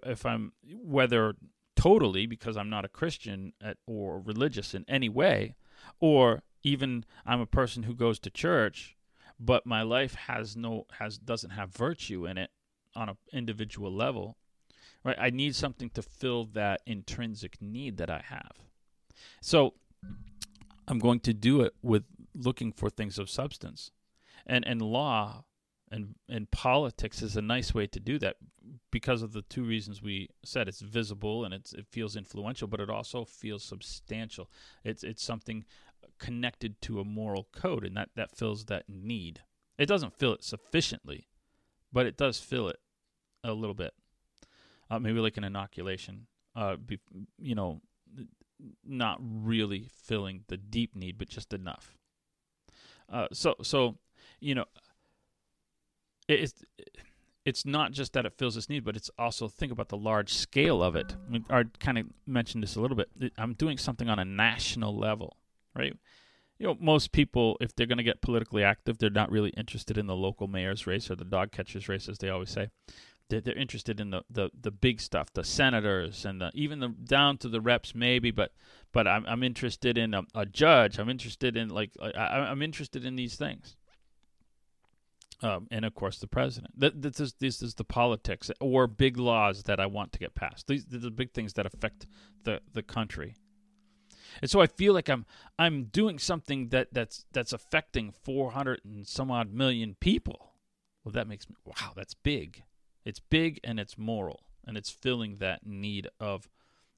if 0.03 0.25
i'm 0.25 0.51
whether 0.83 1.35
totally 1.75 2.25
because 2.25 2.57
i'm 2.57 2.69
not 2.69 2.83
a 2.83 2.89
christian 2.89 3.53
or 3.85 4.19
religious 4.19 4.73
in 4.73 4.83
any 4.89 5.07
way 5.07 5.55
or 6.01 6.41
even 6.63 7.05
i'm 7.25 7.39
a 7.39 7.45
person 7.45 7.83
who 7.83 7.93
goes 7.93 8.19
to 8.19 8.29
church 8.29 8.97
but 9.39 9.65
my 9.65 9.81
life 9.81 10.15
has 10.15 10.57
no 10.57 10.85
has 10.99 11.17
doesn't 11.17 11.51
have 11.51 11.69
virtue 11.69 12.25
in 12.25 12.37
it 12.37 12.49
on 12.95 13.09
an 13.09 13.17
individual 13.31 13.93
level 13.93 14.37
right 15.03 15.17
i 15.19 15.29
need 15.29 15.55
something 15.55 15.89
to 15.89 16.01
fill 16.01 16.45
that 16.45 16.81
intrinsic 16.85 17.61
need 17.61 17.97
that 17.97 18.09
i 18.09 18.23
have. 18.27 18.53
So 19.41 19.75
I'm 20.87 20.99
going 20.99 21.19
to 21.21 21.33
do 21.33 21.61
it 21.61 21.73
with 21.81 22.03
looking 22.33 22.71
for 22.71 22.89
things 22.89 23.17
of 23.19 23.29
substance. 23.29 23.91
And 24.45 24.65
and 24.67 24.81
law 24.81 25.45
and 25.91 26.15
and 26.27 26.49
politics 26.51 27.21
is 27.21 27.37
a 27.37 27.41
nice 27.41 27.73
way 27.73 27.87
to 27.87 27.99
do 27.99 28.17
that 28.19 28.37
because 28.91 29.21
of 29.21 29.31
the 29.31 29.43
two 29.43 29.63
reasons 29.63 30.01
we 30.01 30.29
said. 30.43 30.67
It's 30.67 30.81
visible 30.81 31.45
and 31.45 31.53
it's 31.53 31.73
it 31.73 31.85
feels 31.89 32.15
influential 32.15 32.67
but 32.67 32.79
it 32.79 32.89
also 32.89 33.25
feels 33.25 33.63
substantial. 33.63 34.49
It's 34.83 35.03
it's 35.03 35.23
something 35.23 35.65
connected 36.19 36.81
to 36.81 36.99
a 36.99 37.05
moral 37.05 37.47
code 37.53 37.85
and 37.85 37.95
that 37.95 38.09
that 38.15 38.35
fills 38.35 38.65
that 38.65 38.89
need. 38.89 39.41
It 39.77 39.85
doesn't 39.87 40.17
fill 40.17 40.33
it 40.33 40.43
sufficiently 40.43 41.27
but 41.91 42.05
it 42.05 42.17
does 42.17 42.39
fill 42.39 42.67
it 42.67 42.79
a 43.43 43.53
little 43.53 43.75
bit. 43.75 43.93
Uh, 44.89 44.99
maybe 44.99 45.19
like 45.19 45.37
an 45.37 45.43
inoculation 45.43 46.27
uh 46.55 46.75
be, 46.75 46.99
you 47.39 47.55
know 47.55 47.81
not 48.85 49.19
really 49.21 49.87
filling 50.03 50.43
the 50.47 50.57
deep 50.57 50.95
need 50.95 51.17
but 51.17 51.29
just 51.29 51.53
enough 51.53 51.95
uh 53.11 53.27
so 53.31 53.55
so 53.61 53.97
you 54.39 54.55
know 54.55 54.65
it's 56.27 56.63
it's 57.45 57.65
not 57.65 57.91
just 57.91 58.13
that 58.13 58.25
it 58.25 58.33
fills 58.37 58.55
this 58.55 58.69
need, 58.69 58.85
but 58.85 58.95
it's 58.95 59.11
also 59.17 59.47
think 59.47 59.71
about 59.71 59.89
the 59.89 59.97
large 59.97 60.33
scale 60.33 60.81
of 60.81 60.95
it. 60.95 61.15
I, 61.27 61.31
mean, 61.31 61.45
I 61.49 61.63
kind 61.79 61.97
of 61.97 62.05
mentioned 62.25 62.63
this 62.63 62.75
a 62.75 62.81
little 62.81 62.95
bit. 62.95 63.09
I'm 63.37 63.53
doing 63.53 63.77
something 63.77 64.09
on 64.09 64.19
a 64.19 64.25
national 64.25 64.97
level, 64.97 65.37
right? 65.75 65.93
You 66.57 66.67
know, 66.67 66.77
most 66.79 67.11
people, 67.11 67.57
if 67.59 67.75
they're 67.75 67.87
going 67.87 67.97
to 67.97 68.03
get 68.03 68.21
politically 68.21 68.63
active, 68.63 68.97
they're 68.97 69.09
not 69.09 69.31
really 69.31 69.49
interested 69.51 69.97
in 69.97 70.07
the 70.07 70.15
local 70.15 70.47
mayor's 70.47 70.87
race 70.87 71.11
or 71.11 71.15
the 71.15 71.25
dog 71.25 71.51
catcher's 71.51 71.89
race, 71.89 72.07
as 72.07 72.19
they 72.19 72.29
always 72.29 72.49
say. 72.49 72.69
They're, 73.29 73.41
interested 73.55 73.99
in 73.99 74.11
the, 74.11 74.23
the, 74.29 74.51
the 74.59 74.69
big 74.69 75.01
stuff, 75.01 75.33
the 75.33 75.43
senators 75.43 76.23
and 76.23 76.39
the, 76.39 76.51
even 76.53 76.79
the 76.79 76.89
down 76.89 77.37
to 77.39 77.49
the 77.49 77.61
reps, 77.61 77.95
maybe. 77.95 78.29
But 78.29 78.51
but 78.91 79.07
I'm 79.07 79.25
I'm 79.25 79.41
interested 79.41 79.97
in 79.97 80.13
a, 80.13 80.23
a 80.35 80.45
judge. 80.45 80.99
I'm 80.99 81.09
interested 81.09 81.57
in 81.57 81.69
like 81.69 81.91
I, 82.01 82.09
I'm 82.19 82.61
interested 82.61 83.05
in 83.05 83.15
these 83.15 83.35
things 83.35 83.75
um, 85.43 85.67
and 85.69 85.83
of 85.85 85.93
course 85.93 86.19
the 86.19 86.27
president. 86.27 86.73
This 86.77 87.19
is 87.19 87.33
this 87.33 87.61
is 87.61 87.75
the 87.75 87.83
politics 87.83 88.49
or 88.59 88.87
big 88.87 89.17
laws 89.17 89.63
that 89.63 89.79
I 89.79 89.85
want 89.85 90.13
to 90.13 90.19
get 90.19 90.33
passed. 90.33 90.67
These 90.67 90.85
are 90.93 90.99
the 90.99 91.11
big 91.11 91.33
things 91.33 91.53
that 91.53 91.65
affect 91.65 92.07
the 92.43 92.61
the 92.71 92.81
country. 92.81 93.35
And 94.41 94.49
so 94.49 94.61
I 94.61 94.67
feel 94.67 94.93
like 94.93 95.09
I'm 95.09 95.25
I'm 95.59 95.85
doing 95.85 96.17
something 96.17 96.69
that 96.69 96.93
that's 96.93 97.25
that's 97.33 97.53
affecting 97.53 98.11
400 98.11 98.81
and 98.85 99.05
some 99.05 99.29
odd 99.29 99.53
million 99.53 99.95
people. 99.99 100.53
Well, 101.03 101.11
that 101.11 101.27
makes 101.27 101.49
me 101.49 101.55
wow, 101.65 101.91
that's 101.95 102.13
big. 102.13 102.63
It's 103.05 103.19
big 103.19 103.59
and 103.63 103.79
it's 103.79 103.97
moral 103.97 104.43
and 104.65 104.77
it's 104.77 104.89
filling 104.89 105.37
that 105.37 105.65
need 105.65 106.07
of 106.19 106.49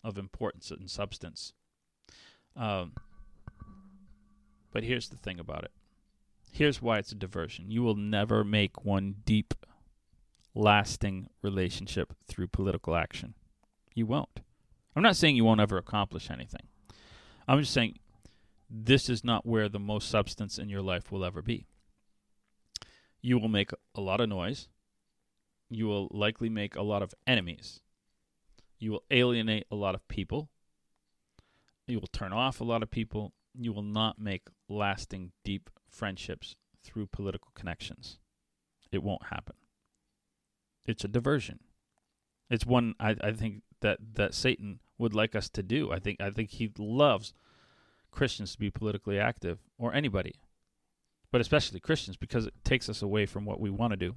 of 0.04 0.18
importance 0.18 0.70
and 0.70 0.90
substance. 0.90 1.54
Um, 2.56 2.94
but 4.72 4.84
here's 4.84 5.10
the 5.10 5.18
thing 5.18 5.40
about 5.40 5.64
it 5.64 5.72
Here's 6.56 6.82
why 6.82 7.00
it's 7.00 7.12
a 7.12 7.16
diversion. 7.16 7.70
You 7.70 7.84
will 7.84 7.98
never 7.98 8.46
make 8.46 8.86
one 8.86 9.16
deep, 9.26 9.54
lasting 10.54 11.28
relationship 11.42 12.14
through 12.30 12.48
political 12.48 12.96
action. 12.96 13.34
You 13.94 14.06
won't. 14.06 14.40
I'm 14.96 15.04
not 15.04 15.18
saying 15.18 15.36
you 15.36 15.44
won't 15.44 15.60
ever 15.60 15.78
accomplish 15.78 16.32
anything. 16.32 16.68
I'm 17.46 17.60
just 17.60 17.74
saying 17.74 18.00
this 18.70 19.10
is 19.10 19.22
not 19.22 19.46
where 19.46 19.68
the 19.68 19.80
most 19.80 20.10
substance 20.10 20.58
in 20.58 20.70
your 20.70 20.82
life 20.82 21.12
will 21.12 21.26
ever 21.26 21.42
be. 21.42 21.66
You 23.22 23.38
will 23.38 23.50
make 23.50 23.72
a 23.94 24.00
lot 24.00 24.22
of 24.22 24.30
noise. 24.30 24.70
You 25.70 25.88
will 25.88 26.10
likely 26.12 26.50
make 26.50 26.76
a 26.76 26.82
lot 26.82 27.02
of 27.02 27.14
enemies. 27.26 27.82
You 28.80 28.92
will 28.92 29.04
alienate 29.10 29.66
a 29.72 29.76
lot 29.76 29.96
of 29.96 30.08
people. 30.08 30.50
You 31.88 32.00
will 32.00 32.08
turn 32.08 32.34
off 32.34 32.62
a 32.62 32.66
lot 32.66 32.84
of 32.84 32.92
people. 32.92 33.34
You 33.54 33.74
will 33.74 33.84
not 33.84 34.20
make 34.20 34.48
lasting, 34.68 35.32
deep 35.44 35.70
friendships 35.90 36.56
through 36.84 37.08
political 37.08 37.52
connections. 37.56 38.20
It 38.92 39.04
won't 39.04 39.28
happen. 39.28 39.56
It's 40.86 41.04
a 41.04 41.08
diversion. 41.08 41.60
It's 42.50 42.66
one 42.66 42.94
I, 43.00 43.16
I 43.22 43.32
think 43.32 43.64
that, 43.82 43.98
that 44.14 44.34
Satan 44.34 44.80
would 44.98 45.14
like 45.14 45.36
us 45.36 45.50
to 45.50 45.64
do. 45.64 45.92
I 45.92 46.00
think 46.00 46.22
I 46.22 46.30
think 46.30 46.52
he 46.52 46.72
loves 46.78 47.34
Christians 48.12 48.54
to 48.54 48.60
be 48.60 48.70
politically 48.70 49.20
active 49.20 49.60
or 49.78 49.94
anybody, 49.94 50.36
but 51.32 51.42
especially 51.42 51.80
Christians 51.80 52.18
because 52.18 52.46
it 52.46 52.54
takes 52.64 52.88
us 52.88 53.02
away 53.02 53.26
from 53.26 53.46
what 53.46 53.60
we 53.60 53.70
want 53.70 53.92
to 53.92 53.98
do. 53.98 54.16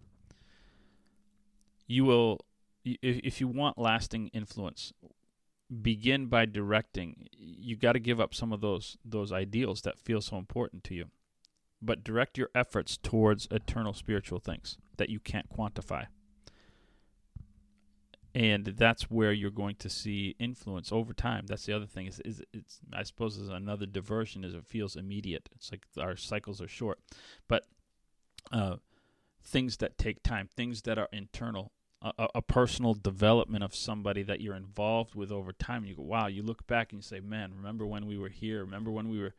You 1.89 2.05
will 2.05 2.41
if 2.85 3.41
you 3.41 3.49
want 3.49 3.77
lasting 3.77 4.29
influence, 4.29 4.93
begin 5.83 6.27
by 6.27 6.47
directing. 6.47 7.29
You 7.37 7.77
got 7.77 7.93
to 7.93 7.99
give 7.99 8.21
up 8.21 8.35
some 8.35 8.53
of 8.53 8.61
those 8.61 8.97
those 9.05 9.33
ideals 9.33 9.83
that 9.83 9.99
feel 9.99 10.21
so 10.21 10.37
important 10.37 10.85
to 10.85 10.95
you 10.95 11.07
but 11.81 12.05
direct 12.05 12.39
your 12.39 12.51
efforts 12.55 12.97
towards 12.97 13.49
eternal 13.51 13.93
spiritual 13.93 14.41
things 14.41 14.79
that 14.97 15.11
you 15.11 15.21
can't 15.21 15.49
quantify. 15.49 16.07
And 18.35 18.67
that's 18.67 19.11
where 19.11 19.33
you're 19.33 19.51
going 19.51 19.77
to 19.77 19.89
see 19.89 20.37
influence 20.39 20.93
over 20.93 21.13
time. 21.13 21.47
That's 21.47 21.67
the 21.67 21.75
other 21.75 21.87
thing. 21.87 22.07
Is, 22.07 22.21
is 22.21 22.43
it's 22.53 22.79
I 22.93 23.03
suppose 23.03 23.37
is 23.37 23.49
another 23.49 23.87
diversion 23.87 24.45
is 24.45 24.55
it 24.55 24.67
feels 24.67 24.97
immediate. 24.97 25.49
It's 25.55 25.73
like 25.73 25.87
our 25.99 26.15
cycles 26.15 26.61
are 26.61 26.69
short, 26.69 27.01
but 27.49 27.65
uh, 28.53 28.77
things 29.43 29.79
that 29.79 29.99
take 29.99 30.23
time, 30.23 30.49
things 30.55 30.83
that 30.83 30.99
are 30.99 31.09
internal, 31.13 31.73
a, 32.01 32.29
a, 32.37 32.43
personal 32.43 32.95
development 32.95 33.65
of 33.65 33.75
somebody 33.75 34.23
that 34.23 34.41
you're 34.41 34.55
involved 34.55 35.15
with 35.15 35.33
over 35.33 35.53
time. 35.53 35.79
And 35.79 35.89
you 35.89 35.97
go, 35.97 36.03
wow. 36.03 36.29
You 36.29 36.43
look 36.43 36.67
back 36.67 36.93
and 36.93 36.99
you 36.99 37.03
say, 37.03 37.21
man, 37.21 37.53
remember 37.57 37.87
when 37.87 38.07
we 38.07 38.17
were 38.19 38.29
here? 38.29 38.61
Remember 38.65 38.91
when 38.91 39.09
we 39.09 39.19
were, 39.19 39.35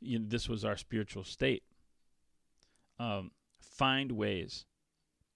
you 0.00 0.18
know, 0.18 0.26
this 0.28 0.48
was 0.48 0.64
our 0.64 0.76
spiritual 0.76 1.24
state 1.24 1.64
um, 2.98 3.32
find 3.60 4.12
ways 4.12 4.66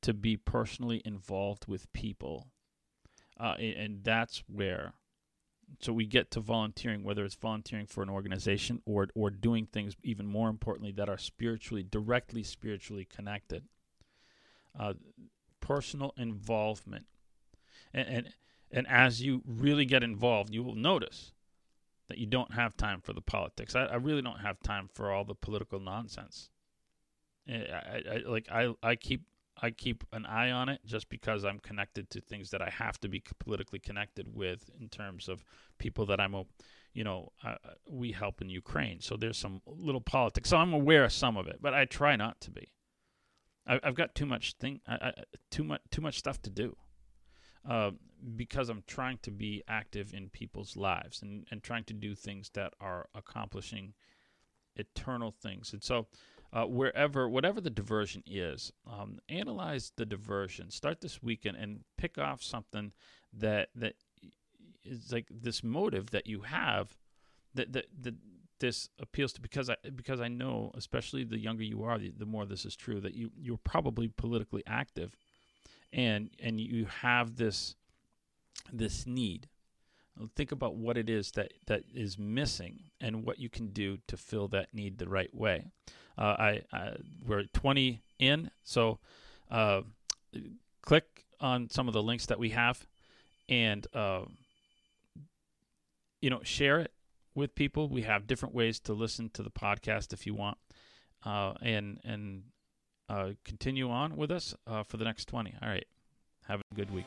to 0.02 0.14
be 0.14 0.36
personally 0.36 1.02
involved 1.04 1.66
with 1.66 1.92
people. 1.92 2.46
Uh, 3.38 3.54
and 3.54 4.04
that's 4.04 4.42
where 4.46 4.92
so 5.80 5.92
we 5.92 6.04
get 6.04 6.30
to 6.32 6.40
volunteering 6.40 7.04
whether 7.04 7.24
it's 7.24 7.36
volunteering 7.36 7.86
for 7.86 8.02
an 8.02 8.10
organization 8.10 8.82
or 8.84 9.08
or 9.14 9.30
doing 9.30 9.66
things 9.66 9.94
even 10.02 10.26
more 10.26 10.48
importantly 10.48 10.90
that 10.90 11.08
are 11.08 11.16
spiritually 11.16 11.84
directly 11.88 12.42
spiritually 12.42 13.06
connected 13.08 13.62
uh, 14.78 14.94
personal 15.60 16.12
involvement 16.16 17.06
and, 17.92 18.08
and 18.08 18.28
and 18.72 18.86
as 18.88 19.20
you 19.20 19.42
really 19.46 19.84
get 19.84 20.02
involved 20.02 20.52
you 20.52 20.62
will 20.62 20.74
notice 20.74 21.32
that 22.08 22.18
you 22.18 22.26
don't 22.26 22.54
have 22.54 22.76
time 22.76 23.00
for 23.00 23.12
the 23.12 23.20
politics 23.20 23.74
I, 23.74 23.84
I 23.84 23.96
really 23.96 24.22
don't 24.22 24.40
have 24.40 24.60
time 24.60 24.88
for 24.92 25.10
all 25.10 25.24
the 25.24 25.34
political 25.34 25.80
nonsense 25.80 26.50
I, 27.48 28.02
I, 28.12 28.22
like 28.26 28.48
I, 28.50 28.74
I 28.82 28.96
keep 28.96 29.22
I 29.62 29.70
keep 29.70 30.04
an 30.12 30.26
eye 30.26 30.50
on 30.50 30.68
it 30.68 30.80
just 30.86 31.08
because 31.10 31.44
I'm 31.44 31.58
connected 31.58 32.08
to 32.10 32.20
things 32.20 32.50
that 32.50 32.62
I 32.62 32.70
have 32.70 32.98
to 33.00 33.08
be 33.08 33.22
politically 33.38 33.78
connected 33.78 34.34
with 34.34 34.70
in 34.80 34.88
terms 34.88 35.28
of 35.28 35.44
people 35.78 36.06
that 36.06 36.20
I'm, 36.20 36.34
you 36.94 37.04
know, 37.04 37.32
uh, 37.44 37.56
we 37.88 38.12
help 38.12 38.40
in 38.40 38.48
Ukraine. 38.48 39.00
So 39.00 39.16
there's 39.16 39.36
some 39.36 39.60
little 39.66 40.00
politics. 40.00 40.48
So 40.48 40.56
I'm 40.56 40.72
aware 40.72 41.04
of 41.04 41.12
some 41.12 41.36
of 41.36 41.46
it, 41.46 41.58
but 41.60 41.74
I 41.74 41.84
try 41.84 42.16
not 42.16 42.40
to 42.42 42.50
be. 42.50 42.72
I, 43.66 43.80
have 43.82 43.94
got 43.94 44.14
too 44.14 44.26
much 44.26 44.54
thing, 44.54 44.80
I, 44.86 44.94
I, 44.94 45.12
too 45.50 45.64
much, 45.64 45.80
too 45.90 46.00
much 46.00 46.18
stuff 46.18 46.40
to 46.42 46.50
do, 46.50 46.76
uh, 47.68 47.90
because 48.36 48.68
I'm 48.68 48.82
trying 48.86 49.18
to 49.22 49.30
be 49.30 49.62
active 49.68 50.12
in 50.14 50.28
people's 50.30 50.76
lives 50.76 51.22
and 51.22 51.46
and 51.50 51.62
trying 51.62 51.84
to 51.84 51.94
do 51.94 52.14
things 52.14 52.50
that 52.54 52.74
are 52.80 53.08
accomplishing 53.14 53.94
eternal 54.76 55.30
things. 55.30 55.72
And 55.72 55.82
so 55.82 56.06
uh, 56.52 56.64
wherever, 56.64 57.28
whatever 57.28 57.60
the 57.60 57.70
diversion 57.70 58.22
is, 58.26 58.72
um, 58.86 59.18
analyze 59.28 59.92
the 59.96 60.06
diversion. 60.06 60.70
Start 60.70 61.00
this 61.00 61.22
weekend 61.22 61.56
and 61.56 61.80
pick 61.96 62.18
off 62.18 62.42
something 62.42 62.92
that 63.32 63.68
that 63.76 63.94
is 64.84 65.12
like 65.12 65.26
this 65.30 65.62
motive 65.62 66.10
that 66.10 66.26
you 66.26 66.40
have 66.40 66.96
that 67.54 67.72
that, 67.72 67.86
that 68.00 68.14
this 68.60 68.88
appeals 68.98 69.32
to 69.34 69.40
because 69.40 69.68
I 69.68 69.76
because 69.94 70.20
I 70.20 70.28
know 70.28 70.70
especially 70.76 71.24
the 71.24 71.38
younger 71.38 71.64
you 71.64 71.82
are 71.82 71.98
the, 71.98 72.12
the 72.16 72.26
more 72.26 72.46
this 72.46 72.64
is 72.64 72.76
true 72.76 73.00
that 73.00 73.14
you 73.14 73.30
you're 73.36 73.58
probably 73.58 74.08
politically 74.08 74.62
active 74.66 75.16
and 75.92 76.30
and 76.42 76.60
you 76.60 76.86
have 76.86 77.36
this 77.36 77.74
this 78.72 79.06
need. 79.06 79.48
Think 80.36 80.52
about 80.52 80.74
what 80.74 80.98
it 80.98 81.08
is 81.08 81.32
that 81.32 81.52
that 81.66 81.84
is 81.94 82.18
missing 82.18 82.80
and 83.00 83.24
what 83.24 83.38
you 83.38 83.48
can 83.48 83.68
do 83.68 83.98
to 84.06 84.16
fill 84.16 84.48
that 84.48 84.74
need 84.74 84.98
the 84.98 85.08
right 85.08 85.34
way. 85.34 85.64
Uh, 86.18 86.36
I, 86.38 86.62
I, 86.72 86.96
we're 87.26 87.44
20 87.44 88.02
in, 88.18 88.50
so 88.62 88.98
uh, 89.50 89.80
click 90.82 91.24
on 91.40 91.70
some 91.70 91.88
of 91.88 91.94
the 91.94 92.02
links 92.02 92.26
that 92.26 92.38
we 92.38 92.50
have, 92.50 92.86
and 93.48 93.86
uh, 93.94 94.24
you 96.20 96.28
know 96.28 96.40
share 96.42 96.80
it 96.80 96.92
with 97.34 97.54
people. 97.54 97.88
We 97.88 98.02
have 98.02 98.26
different 98.26 98.54
ways 98.54 98.80
to 98.80 98.92
listen 98.92 99.30
to 99.34 99.42
the 99.42 99.50
podcast 99.50 100.12
if 100.12 100.26
you 100.26 100.34
want, 100.34 100.58
uh, 101.24 101.54
and 101.62 102.00
and 102.04 102.42
uh, 103.08 103.30
continue 103.44 103.90
on 103.90 104.16
with 104.16 104.30
us 104.30 104.54
uh, 104.66 104.82
for 104.82 104.96
the 104.96 105.04
next 105.04 105.26
20. 105.26 105.54
All 105.62 105.68
right, 105.68 105.86
have 106.46 106.60
a 106.60 106.74
good 106.74 106.90
week. 106.92 107.06